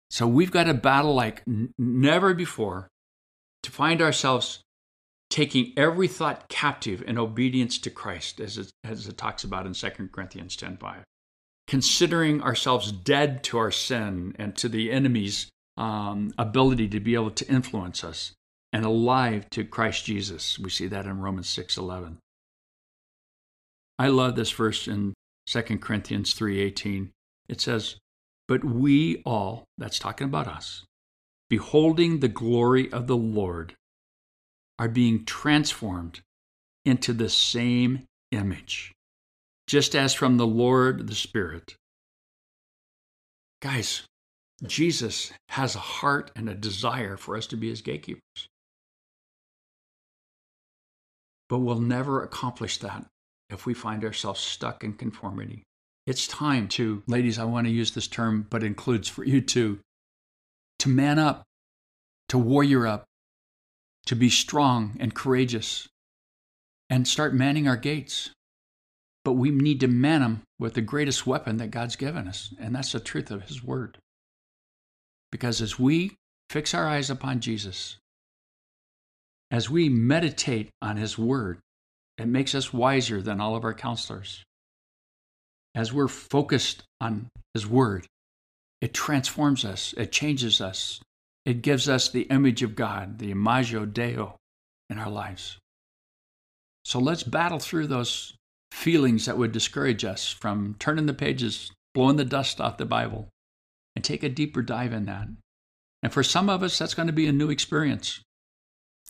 So 0.09 0.27
we've 0.27 0.51
got 0.51 0.65
to 0.65 0.73
battle 0.73 1.13
like 1.13 1.43
n- 1.47 1.73
never 1.77 2.33
before 2.33 2.87
to 3.63 3.71
find 3.71 4.01
ourselves 4.01 4.59
taking 5.29 5.73
every 5.75 6.07
thought 6.07 6.47
captive 6.47 7.03
in 7.05 7.17
obedience 7.17 7.77
to 7.79 7.89
Christ, 7.89 8.39
as 8.39 8.57
it, 8.57 8.71
as 8.83 9.07
it 9.07 9.17
talks 9.17 9.43
about 9.43 9.65
in 9.65 9.73
2 9.73 9.89
Corinthians 10.11 10.55
10.5. 10.55 11.03
Considering 11.67 12.41
ourselves 12.41 12.93
dead 12.93 13.43
to 13.43 13.57
our 13.57 13.71
sin 13.71 14.33
and 14.39 14.55
to 14.55 14.69
the 14.69 14.89
enemy's 14.89 15.49
um, 15.75 16.33
ability 16.37 16.87
to 16.87 16.99
be 16.99 17.13
able 17.13 17.31
to 17.31 17.47
influence 17.47 18.03
us, 18.03 18.33
and 18.73 18.85
alive 18.85 19.49
to 19.51 19.63
Christ 19.63 20.05
Jesus. 20.05 20.59
We 20.59 20.69
see 20.69 20.87
that 20.87 21.05
in 21.05 21.19
Romans 21.19 21.47
6.11. 21.47 22.17
I 23.99 24.07
love 24.07 24.35
this 24.35 24.51
verse 24.51 24.87
in 24.87 25.13
2 25.47 25.61
Corinthians 25.79 26.35
3.18. 26.35 27.09
It 27.47 27.61
says, 27.61 27.95
But 28.47 28.63
we 28.63 29.21
all, 29.25 29.65
that's 29.77 29.99
talking 29.99 30.25
about 30.25 30.47
us, 30.47 30.85
beholding 31.49 32.19
the 32.19 32.27
glory 32.29 32.91
of 32.91 33.07
the 33.07 33.17
Lord, 33.17 33.75
are 34.79 34.87
being 34.87 35.25
transformed 35.25 36.21
into 36.85 37.13
the 37.13 37.29
same 37.29 38.03
image, 38.31 38.93
just 39.67 39.95
as 39.95 40.13
from 40.13 40.37
the 40.37 40.47
Lord 40.47 41.07
the 41.07 41.15
Spirit. 41.15 41.75
Guys, 43.61 44.03
Jesus 44.65 45.33
has 45.49 45.75
a 45.75 45.79
heart 45.79 46.31
and 46.35 46.47
a 46.47 46.55
desire 46.55 47.17
for 47.17 47.35
us 47.35 47.47
to 47.47 47.57
be 47.57 47.69
his 47.69 47.81
gatekeepers. 47.81 48.47
But 51.49 51.59
we'll 51.59 51.79
never 51.79 52.23
accomplish 52.23 52.77
that 52.77 53.05
if 53.49 53.65
we 53.65 53.73
find 53.73 54.03
ourselves 54.03 54.39
stuck 54.39 54.83
in 54.83 54.93
conformity. 54.93 55.63
It's 56.07 56.25
time 56.25 56.69
to, 56.69 57.03
ladies, 57.05 57.37
I 57.37 57.43
want 57.43 57.67
to 57.67 57.73
use 57.73 57.91
this 57.91 58.07
term, 58.07 58.47
but 58.49 58.63
includes 58.63 59.09
for 59.09 59.25
you 59.25 59.41
too, 59.41 59.79
to 60.79 60.87
man 60.87 61.19
up, 61.19 61.43
to 62.29 62.37
warrior 62.37 62.87
up, 62.87 63.03
to 64.05 64.15
be 64.15 64.29
strong 64.29 64.95
and 65.01 65.13
courageous, 65.13 65.89
and 66.89 67.05
start 67.05 67.33
manning 67.33 67.67
our 67.67 67.75
gates. 67.75 68.29
But 69.25 69.33
we 69.33 69.51
need 69.51 69.81
to 69.81 69.89
man 69.89 70.21
them 70.21 70.41
with 70.57 70.75
the 70.75 70.81
greatest 70.81 71.27
weapon 71.27 71.57
that 71.57 71.71
God's 71.71 71.97
given 71.97 72.29
us, 72.29 72.53
and 72.57 72.73
that's 72.73 72.93
the 72.93 73.01
truth 73.01 73.29
of 73.29 73.43
His 73.43 73.61
Word. 73.61 73.97
Because 75.29 75.61
as 75.61 75.77
we 75.77 76.15
fix 76.49 76.73
our 76.73 76.87
eyes 76.87 77.09
upon 77.09 77.41
Jesus, 77.41 77.97
as 79.51 79.69
we 79.69 79.89
meditate 79.89 80.69
on 80.81 80.95
His 80.95 81.17
Word, 81.17 81.59
it 82.17 82.29
makes 82.29 82.55
us 82.55 82.71
wiser 82.71 83.21
than 83.21 83.41
all 83.41 83.57
of 83.57 83.65
our 83.65 83.73
counselors. 83.73 84.45
As 85.77 85.93
we're 85.93 86.07
focused 86.07 86.81
on 86.99 87.29
His 87.53 87.67
Word, 87.67 88.07
it 88.81 88.95
transforms 88.95 89.63
us, 89.63 89.93
it 89.95 90.11
changes 90.11 90.59
us, 90.59 90.99
it 91.45 91.61
gives 91.61 91.87
us 91.87 92.09
the 92.09 92.23
image 92.23 92.63
of 92.63 92.75
God, 92.75 93.19
the 93.19 93.29
imago 93.29 93.85
Deo 93.85 94.37
in 94.89 94.97
our 94.97 95.11
lives. 95.11 95.59
So 96.83 96.97
let's 96.97 97.21
battle 97.21 97.59
through 97.59 97.85
those 97.85 98.33
feelings 98.71 99.27
that 99.27 99.37
would 99.37 99.51
discourage 99.51 100.03
us 100.03 100.31
from 100.31 100.75
turning 100.79 101.05
the 101.05 101.13
pages, 101.13 101.69
blowing 101.93 102.15
the 102.15 102.25
dust 102.25 102.59
off 102.59 102.77
the 102.77 102.85
Bible, 102.87 103.29
and 103.95 104.03
take 104.03 104.23
a 104.23 104.29
deeper 104.29 104.63
dive 104.63 104.93
in 104.93 105.05
that. 105.05 105.27
And 106.01 106.11
for 106.11 106.23
some 106.23 106.49
of 106.49 106.63
us, 106.63 106.79
that's 106.79 106.95
going 106.95 107.05
to 107.05 107.13
be 107.13 107.27
a 107.27 107.31
new 107.31 107.51
experience. 107.51 108.23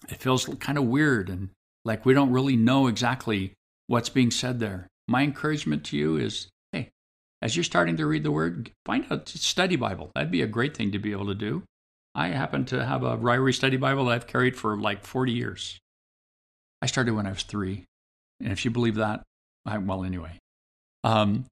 It 0.10 0.18
feels 0.18 0.48
kind 0.60 0.78
of 0.78 0.84
weird 0.84 1.30
and 1.30 1.50
like 1.86 2.06
we 2.06 2.14
don't 2.14 2.34
really 2.34 2.58
know 2.58 2.88
exactly 2.88 3.54
what's 3.88 4.10
being 4.10 4.32
said 4.32 4.60
there. 4.60 4.90
My 5.08 5.24
encouragement 5.24 5.86
to 5.86 5.98
you 5.98 6.18
is 6.18 6.50
as 7.42 7.56
you're 7.56 7.64
starting 7.64 7.98
to 7.98 8.06
read 8.06 8.24
the 8.24 8.32
Word, 8.32 8.72
find 8.86 9.06
a 9.10 9.22
study 9.26 9.76
Bible. 9.76 10.12
That'd 10.16 10.32
be 10.32 10.42
a 10.42 10.48
great 10.48 10.76
thing 10.76 10.92
to 10.92 11.00
be 11.00 11.12
able 11.12 11.28
to 11.28 11.36
do. 11.36 11.64
I 12.16 12.30
happen 12.30 12.66
to 12.66 12.84
have 12.84 13.04
a 13.04 13.18
Ryrie 13.18 13.54
Study 13.54 13.78
Bible 13.78 14.06
that 14.06 14.12
I've 14.14 14.28
carried 14.28 14.56
for 14.56 14.76
like 14.76 15.06
40 15.06 15.32
years. 15.32 15.78
I 16.82 16.88
started 16.88 17.14
when 17.14 17.28
I 17.28 17.32
was 17.32 17.44
three. 17.44 17.86
And 18.40 18.52
if 18.52 18.66
you 18.66 18.72
believe 18.72 18.96
that, 18.96 19.22
I, 19.66 19.78
well, 19.78 20.04
anyway. 20.04 20.40
Um, 21.04 21.46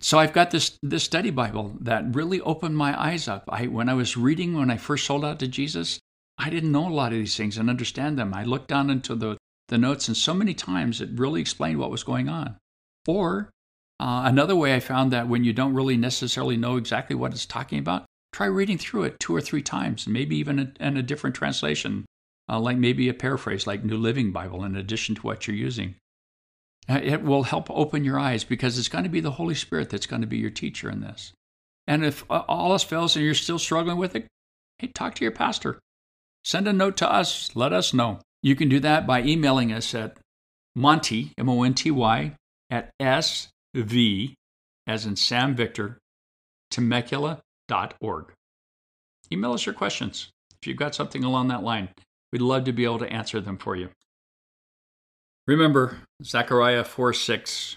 so 0.00 0.18
I've 0.18 0.32
got 0.32 0.50
this 0.50 0.78
this 0.82 1.04
study 1.04 1.30
Bible 1.30 1.76
that 1.80 2.14
really 2.14 2.40
opened 2.40 2.76
my 2.76 3.00
eyes 3.00 3.28
up. 3.28 3.44
I 3.48 3.66
when 3.66 3.88
I 3.88 3.94
was 3.94 4.16
reading 4.16 4.56
when 4.56 4.70
I 4.70 4.76
first 4.76 5.06
sold 5.06 5.24
out 5.24 5.38
to 5.38 5.48
Jesus, 5.48 6.00
I 6.38 6.50
didn't 6.50 6.72
know 6.72 6.88
a 6.88 6.90
lot 6.90 7.12
of 7.12 7.18
these 7.18 7.36
things 7.36 7.56
and 7.56 7.70
understand 7.70 8.18
them. 8.18 8.34
I 8.34 8.42
looked 8.42 8.68
down 8.68 8.90
into 8.90 9.14
the 9.14 9.38
the 9.68 9.78
notes, 9.78 10.08
and 10.08 10.16
so 10.16 10.34
many 10.34 10.54
times 10.54 11.00
it 11.00 11.10
really 11.14 11.40
explained 11.40 11.78
what 11.78 11.90
was 11.90 12.02
going 12.02 12.28
on. 12.28 12.56
Or 13.06 13.50
uh, 14.02 14.22
another 14.24 14.56
way 14.56 14.74
I 14.74 14.80
found 14.80 15.12
that 15.12 15.28
when 15.28 15.44
you 15.44 15.52
don't 15.52 15.74
really 15.74 15.96
necessarily 15.96 16.56
know 16.56 16.76
exactly 16.76 17.14
what 17.14 17.30
it's 17.30 17.46
talking 17.46 17.78
about, 17.78 18.04
try 18.32 18.46
reading 18.46 18.76
through 18.76 19.04
it 19.04 19.20
two 19.20 19.32
or 19.32 19.40
three 19.40 19.62
times, 19.62 20.08
maybe 20.08 20.34
even 20.38 20.74
in 20.80 20.96
a 20.96 21.04
different 21.04 21.36
translation, 21.36 22.04
uh, 22.48 22.58
like 22.58 22.76
maybe 22.76 23.08
a 23.08 23.14
paraphrase 23.14 23.64
like 23.64 23.84
New 23.84 23.96
Living 23.96 24.32
Bible 24.32 24.64
in 24.64 24.74
addition 24.74 25.14
to 25.14 25.22
what 25.22 25.46
you're 25.46 25.54
using. 25.54 25.94
Uh, 26.88 26.98
it 27.00 27.22
will 27.22 27.44
help 27.44 27.70
open 27.70 28.02
your 28.02 28.18
eyes 28.18 28.42
because 28.42 28.76
it's 28.76 28.88
going 28.88 29.04
to 29.04 29.10
be 29.10 29.20
the 29.20 29.30
Holy 29.30 29.54
Spirit 29.54 29.88
that's 29.88 30.06
going 30.06 30.22
to 30.22 30.26
be 30.26 30.38
your 30.38 30.50
teacher 30.50 30.90
in 30.90 31.00
this. 31.00 31.32
And 31.86 32.04
if 32.04 32.28
uh, 32.28 32.42
all 32.48 32.72
else 32.72 32.82
fails 32.82 33.14
and 33.14 33.24
you're 33.24 33.34
still 33.34 33.60
struggling 33.60 33.98
with 33.98 34.16
it, 34.16 34.26
hey, 34.78 34.88
talk 34.88 35.14
to 35.14 35.24
your 35.24 35.30
pastor. 35.30 35.78
Send 36.42 36.66
a 36.66 36.72
note 36.72 36.96
to 36.96 37.08
us. 37.08 37.54
Let 37.54 37.72
us 37.72 37.94
know. 37.94 38.18
You 38.42 38.56
can 38.56 38.68
do 38.68 38.80
that 38.80 39.06
by 39.06 39.22
emailing 39.22 39.72
us 39.72 39.94
at 39.94 40.18
Monty, 40.74 41.32
M 41.38 41.48
O 41.48 41.62
N 41.62 41.74
T 41.74 41.92
Y, 41.92 42.34
at 42.68 42.90
SV, 43.76 44.34
as 44.86 45.06
in 45.06 45.16
Sam 45.16 45.54
Victor, 45.54 45.98
Temecula 46.70 47.40
org. 48.00 48.32
Email 49.32 49.52
us 49.52 49.64
your 49.64 49.74
questions 49.74 50.28
if 50.60 50.66
you've 50.66 50.76
got 50.76 50.94
something 50.94 51.24
along 51.24 51.48
that 51.48 51.62
line. 51.62 51.88
We'd 52.32 52.42
love 52.42 52.64
to 52.64 52.72
be 52.72 52.84
able 52.84 52.98
to 52.98 53.12
answer 53.12 53.40
them 53.40 53.58
for 53.58 53.76
you. 53.76 53.88
Remember, 55.46 55.98
Zechariah 56.22 56.84
4 56.84 57.12
6, 57.12 57.76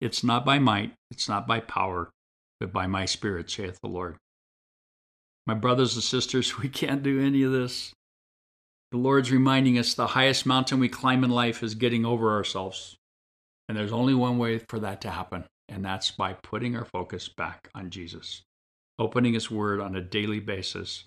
it's 0.00 0.22
not 0.22 0.44
by 0.44 0.58
might, 0.58 0.92
it's 1.10 1.28
not 1.28 1.46
by 1.46 1.60
power, 1.60 2.10
but 2.60 2.72
by 2.72 2.86
my 2.86 3.04
spirit, 3.04 3.50
saith 3.50 3.80
the 3.80 3.88
Lord. 3.88 4.16
My 5.46 5.54
brothers 5.54 5.94
and 5.94 6.02
sisters, 6.02 6.58
we 6.62 6.68
can't 6.68 7.02
do 7.02 7.20
any 7.24 7.42
of 7.42 7.52
this. 7.52 7.92
The 8.92 8.98
Lord's 8.98 9.32
reminding 9.32 9.78
us 9.78 9.94
the 9.94 10.08
highest 10.08 10.46
mountain 10.46 10.78
we 10.78 10.88
climb 10.88 11.24
in 11.24 11.30
life 11.30 11.62
is 11.62 11.74
getting 11.74 12.04
over 12.04 12.32
ourselves. 12.32 12.96
And 13.68 13.76
there's 13.76 13.92
only 13.92 14.14
one 14.14 14.38
way 14.38 14.58
for 14.58 14.78
that 14.80 15.00
to 15.02 15.10
happen, 15.10 15.44
and 15.68 15.84
that's 15.84 16.10
by 16.10 16.34
putting 16.34 16.76
our 16.76 16.84
focus 16.84 17.28
back 17.28 17.68
on 17.74 17.90
Jesus 17.90 18.42
opening 18.98 19.34
His 19.34 19.50
Word 19.50 19.80
on 19.80 19.96
a 19.96 20.00
daily 20.00 20.40
basis 20.40 21.04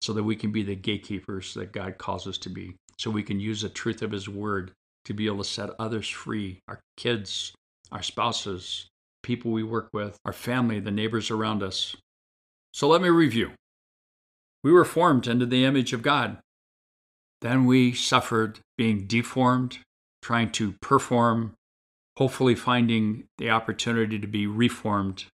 so 0.00 0.12
that 0.12 0.24
we 0.24 0.36
can 0.36 0.50
be 0.50 0.62
the 0.62 0.74
gatekeepers 0.74 1.54
that 1.54 1.72
God 1.72 1.98
calls 1.98 2.26
us 2.26 2.38
to 2.38 2.48
be. 2.48 2.74
So 2.98 3.10
we 3.10 3.22
can 3.22 3.40
use 3.40 3.62
the 3.62 3.68
truth 3.68 4.02
of 4.02 4.12
His 4.12 4.28
Word 4.28 4.72
to 5.04 5.14
be 5.14 5.26
able 5.26 5.38
to 5.38 5.44
set 5.44 5.70
others 5.78 6.08
free 6.08 6.60
our 6.68 6.80
kids, 6.96 7.52
our 7.90 8.02
spouses, 8.02 8.86
people 9.22 9.50
we 9.50 9.62
work 9.62 9.88
with, 9.92 10.16
our 10.24 10.32
family, 10.32 10.80
the 10.80 10.90
neighbors 10.90 11.30
around 11.30 11.62
us. 11.62 11.96
So 12.72 12.88
let 12.88 13.02
me 13.02 13.08
review. 13.08 13.52
We 14.62 14.72
were 14.72 14.84
formed 14.84 15.26
into 15.26 15.46
the 15.46 15.64
image 15.64 15.92
of 15.92 16.02
God. 16.02 16.38
Then 17.40 17.64
we 17.64 17.92
suffered 17.92 18.60
being 18.76 19.06
deformed, 19.06 19.78
trying 20.20 20.50
to 20.52 20.74
perform, 20.82 21.54
hopefully 22.20 22.54
finding 22.54 23.24
the 23.38 23.48
opportunity 23.48 24.18
to 24.18 24.26
be 24.26 24.46
reformed 24.46 25.24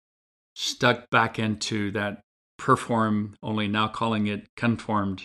stuck 0.55 1.11
back 1.11 1.37
into 1.37 1.90
that 1.90 2.20
perform, 2.59 3.35
only 3.42 3.66
now 3.66 3.88
calling 3.88 4.29
it 4.29 4.46
conformed. 4.57 5.25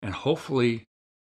And 0.00 0.14
hopefully, 0.14 0.84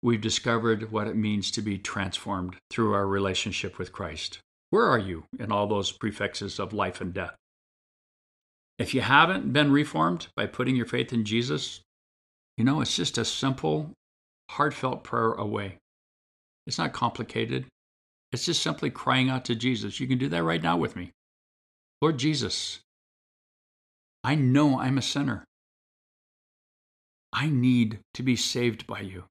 we've 0.02 0.20
discovered 0.20 0.90
what 0.90 1.06
it 1.06 1.14
means 1.14 1.52
to 1.52 1.62
be 1.62 1.78
transformed 1.78 2.56
through 2.70 2.92
our 2.92 3.06
relationship 3.06 3.78
with 3.78 3.92
Christ. 3.92 4.40
Where 4.70 4.86
are 4.86 4.98
you 4.98 5.24
in 5.38 5.52
all 5.52 5.68
those 5.68 5.92
prefixes 5.92 6.58
of 6.58 6.72
life 6.72 7.00
and 7.00 7.14
death? 7.14 7.36
If 8.80 8.94
you 8.94 9.00
haven't 9.00 9.52
been 9.52 9.70
reformed 9.70 10.26
by 10.34 10.46
putting 10.46 10.74
your 10.74 10.86
faith 10.86 11.12
in 11.12 11.24
Jesus, 11.24 11.82
you 12.56 12.64
know, 12.64 12.80
it's 12.80 12.96
just 12.96 13.16
a 13.16 13.24
simple, 13.24 13.92
heartfelt 14.50 15.04
prayer 15.04 15.32
away. 15.32 15.78
It's 16.66 16.78
not 16.78 16.92
complicated. 16.92 17.66
It's 18.32 18.46
just 18.46 18.62
simply 18.62 18.90
crying 18.90 19.28
out 19.28 19.44
to 19.46 19.54
Jesus. 19.54 19.98
You 19.98 20.06
can 20.06 20.18
do 20.18 20.28
that 20.28 20.44
right 20.44 20.62
now 20.62 20.76
with 20.76 20.94
me. 20.96 21.12
Lord 22.00 22.18
Jesus, 22.18 22.80
I 24.22 24.34
know 24.34 24.78
I'm 24.78 24.98
a 24.98 25.02
sinner. 25.02 25.44
I 27.32 27.48
need 27.48 28.00
to 28.14 28.22
be 28.22 28.36
saved 28.36 28.86
by 28.86 29.00
you. 29.00 29.24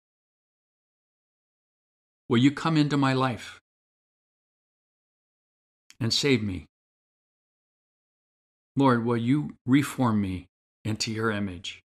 Will 2.28 2.38
you 2.38 2.52
come 2.52 2.78
into 2.78 2.98
my 2.98 3.14
life 3.14 3.60
and 6.00 6.14
save 6.14 6.44
me? 6.44 6.66
Lord, 8.76 9.04
will 9.04 9.18
you 9.18 9.56
reform 9.66 10.22
me 10.22 10.48
into 10.86 11.12
your 11.12 11.32
image? 11.32 11.82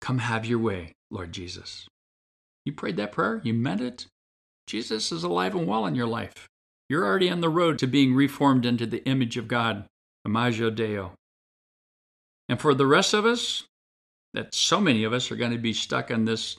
Come 0.00 0.18
have 0.18 0.44
your 0.44 0.58
way, 0.58 0.92
Lord 1.10 1.32
Jesus. 1.32 1.86
You 2.64 2.72
prayed 2.72 2.96
that 2.96 3.12
prayer? 3.12 3.40
You 3.44 3.54
meant 3.54 3.80
it? 3.80 4.06
Jesus 4.66 5.12
is 5.12 5.24
alive 5.24 5.54
and 5.54 5.66
well 5.66 5.86
in 5.86 5.94
your 5.94 6.06
life. 6.06 6.48
You're 6.88 7.04
already 7.04 7.30
on 7.30 7.40
the 7.40 7.48
road 7.48 7.78
to 7.78 7.86
being 7.86 8.14
reformed 8.14 8.66
into 8.66 8.86
the 8.86 9.04
image 9.04 9.36
of 9.36 9.48
God 9.48 9.84
Imago 10.24 10.70
Deo. 10.70 11.12
And 12.48 12.60
for 12.60 12.74
the 12.74 12.86
rest 12.86 13.14
of 13.14 13.24
us, 13.24 13.64
that 14.34 14.54
so 14.54 14.80
many 14.80 15.04
of 15.04 15.12
us 15.12 15.30
are 15.30 15.36
going 15.36 15.52
to 15.52 15.58
be 15.58 15.72
stuck 15.72 16.10
in 16.10 16.24
this 16.24 16.56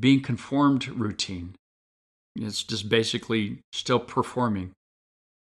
being 0.00 0.22
conformed 0.22 0.88
routine. 0.88 1.54
It's 2.36 2.62
just 2.62 2.88
basically 2.88 3.60
still 3.72 3.98
performing. 3.98 4.72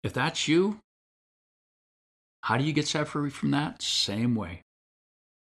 If 0.02 0.12
that's 0.12 0.48
you, 0.48 0.78
how 2.42 2.56
do 2.56 2.64
you 2.64 2.72
get 2.72 2.88
set 2.88 3.08
free 3.08 3.30
from 3.30 3.50
that? 3.52 3.82
Same 3.82 4.34
way. 4.34 4.62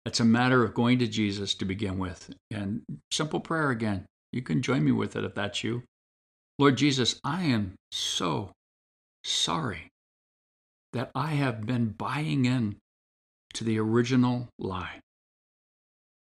It's 0.05 0.21
a 0.21 0.25
matter 0.25 0.65
of 0.65 0.75
going 0.75 0.99
to 0.99 1.07
Jesus 1.07 1.55
to 1.55 1.65
begin 1.65 1.99
with. 1.99 2.31
And 2.51 2.83
simple 3.13 3.41
prayer 3.41 3.71
again. 3.71 4.05
You 4.33 4.43
can 4.43 4.63
join 4.63 4.85
me 4.85 4.93
with 4.93 5.15
it 5.15 5.25
if 5.25 5.35
that's 5.35 5.63
you. 5.63 5.83
Lord 6.63 6.77
Jesus, 6.77 7.19
I 7.25 7.43
am 7.43 7.75
so 7.91 8.53
sorry 9.25 9.89
that 10.93 11.11
I 11.13 11.33
have 11.33 11.67
been 11.67 11.89
buying 11.89 12.45
in 12.45 12.77
to 13.55 13.65
the 13.65 13.81
original 13.81 14.47
lie 14.61 15.01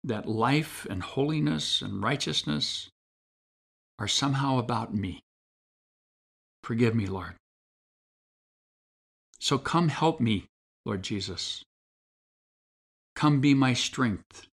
that 0.02 0.26
life 0.26 0.86
and 0.88 1.02
holiness 1.02 1.82
and 1.82 2.02
righteousness 2.02 2.88
are 3.98 4.08
somehow 4.08 4.56
about 4.56 4.94
me. 4.94 5.20
Forgive 6.62 6.94
me, 6.94 7.04
Lord. 7.04 7.34
So 9.40 9.58
come 9.58 9.90
help 9.90 10.20
me, 10.20 10.46
Lord 10.86 11.02
Jesus. 11.02 11.62
Come 13.14 13.42
be 13.42 13.52
my 13.52 13.74
strength. 13.74 14.46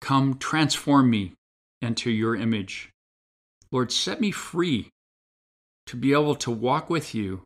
Come 0.00 0.38
transform 0.38 1.10
me 1.10 1.32
into 1.80 2.12
your 2.12 2.36
image. 2.36 2.91
Lord, 3.72 3.90
set 3.90 4.20
me 4.20 4.30
free 4.30 4.90
to 5.86 5.96
be 5.96 6.12
able 6.12 6.36
to 6.36 6.50
walk 6.50 6.90
with 6.90 7.14
you, 7.14 7.42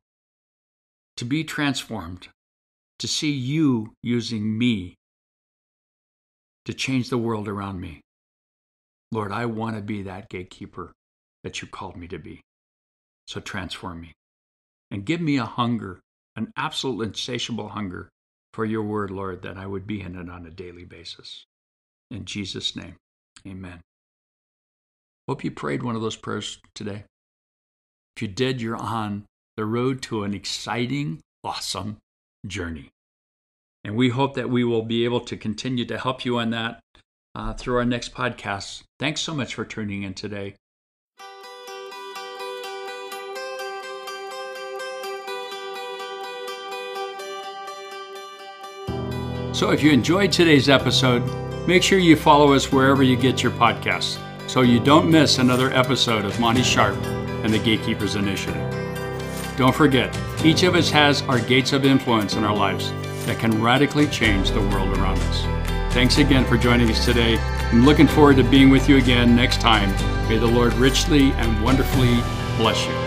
to 1.16 1.24
be 1.24 1.44
transformed, 1.44 2.28
to 2.98 3.08
see 3.08 3.30
you 3.30 3.92
using 4.02 4.58
me 4.58 4.96
to 6.64 6.74
change 6.74 7.08
the 7.08 7.18
world 7.18 7.46
around 7.48 7.80
me. 7.80 8.00
Lord, 9.12 9.30
I 9.30 9.46
want 9.46 9.76
to 9.76 9.82
be 9.82 10.02
that 10.02 10.28
gatekeeper 10.28 10.92
that 11.44 11.62
you 11.62 11.68
called 11.68 11.96
me 11.96 12.08
to 12.08 12.18
be. 12.18 12.40
So 13.28 13.40
transform 13.40 14.00
me 14.00 14.12
and 14.90 15.04
give 15.04 15.20
me 15.20 15.36
a 15.36 15.44
hunger, 15.44 16.00
an 16.34 16.52
absolute 16.56 17.02
insatiable 17.02 17.68
hunger 17.68 18.08
for 18.52 18.64
your 18.64 18.82
word, 18.82 19.10
Lord, 19.10 19.42
that 19.42 19.56
I 19.56 19.66
would 19.66 19.86
be 19.86 20.00
in 20.00 20.16
it 20.16 20.28
on 20.28 20.44
a 20.44 20.50
daily 20.50 20.84
basis. 20.84 21.44
In 22.10 22.24
Jesus' 22.24 22.74
name, 22.74 22.96
amen. 23.46 23.80
Hope 25.28 25.42
you 25.42 25.50
prayed 25.50 25.82
one 25.82 25.96
of 25.96 26.02
those 26.02 26.16
prayers 26.16 26.58
today. 26.74 27.04
If 28.14 28.22
you 28.22 28.28
did, 28.28 28.60
you're 28.60 28.76
on 28.76 29.24
the 29.56 29.64
road 29.64 30.00
to 30.02 30.22
an 30.22 30.34
exciting, 30.34 31.20
awesome 31.42 31.96
journey. 32.46 32.90
And 33.82 33.96
we 33.96 34.10
hope 34.10 34.34
that 34.34 34.50
we 34.50 34.62
will 34.62 34.82
be 34.82 35.04
able 35.04 35.20
to 35.20 35.36
continue 35.36 35.84
to 35.86 35.98
help 35.98 36.24
you 36.24 36.38
on 36.38 36.50
that 36.50 36.80
uh, 37.34 37.54
through 37.54 37.76
our 37.76 37.84
next 37.84 38.14
podcast. 38.14 38.82
Thanks 39.00 39.20
so 39.20 39.34
much 39.34 39.54
for 39.54 39.64
tuning 39.64 40.04
in 40.04 40.14
today. 40.14 40.54
So, 49.52 49.70
if 49.70 49.82
you 49.82 49.90
enjoyed 49.90 50.32
today's 50.32 50.68
episode, 50.68 51.22
make 51.66 51.82
sure 51.82 51.98
you 51.98 52.14
follow 52.14 52.52
us 52.52 52.70
wherever 52.70 53.02
you 53.02 53.16
get 53.16 53.42
your 53.42 53.52
podcasts 53.52 54.18
so 54.56 54.62
you 54.62 54.80
don't 54.80 55.10
miss 55.10 55.36
another 55.36 55.70
episode 55.74 56.24
of 56.24 56.40
Monty 56.40 56.62
Sharp 56.62 56.96
and 57.44 57.52
the 57.52 57.58
Gatekeepers 57.58 58.14
Initiative. 58.14 58.56
Don't 59.58 59.74
forget, 59.74 60.18
each 60.46 60.62
of 60.62 60.74
us 60.74 60.88
has 60.88 61.20
our 61.24 61.38
gates 61.38 61.74
of 61.74 61.84
influence 61.84 62.36
in 62.36 62.42
our 62.42 62.56
lives 62.56 62.90
that 63.26 63.38
can 63.38 63.60
radically 63.60 64.06
change 64.06 64.52
the 64.52 64.62
world 64.62 64.96
around 64.96 65.18
us. 65.18 65.92
Thanks 65.92 66.16
again 66.16 66.46
for 66.46 66.56
joining 66.56 66.90
us 66.90 67.04
today. 67.04 67.36
I'm 67.70 67.84
looking 67.84 68.08
forward 68.08 68.36
to 68.36 68.44
being 68.44 68.70
with 68.70 68.88
you 68.88 68.96
again 68.96 69.36
next 69.36 69.60
time. 69.60 69.90
May 70.26 70.38
the 70.38 70.46
Lord 70.46 70.72
richly 70.72 71.32
and 71.32 71.62
wonderfully 71.62 72.14
bless 72.56 72.82
you. 72.86 73.05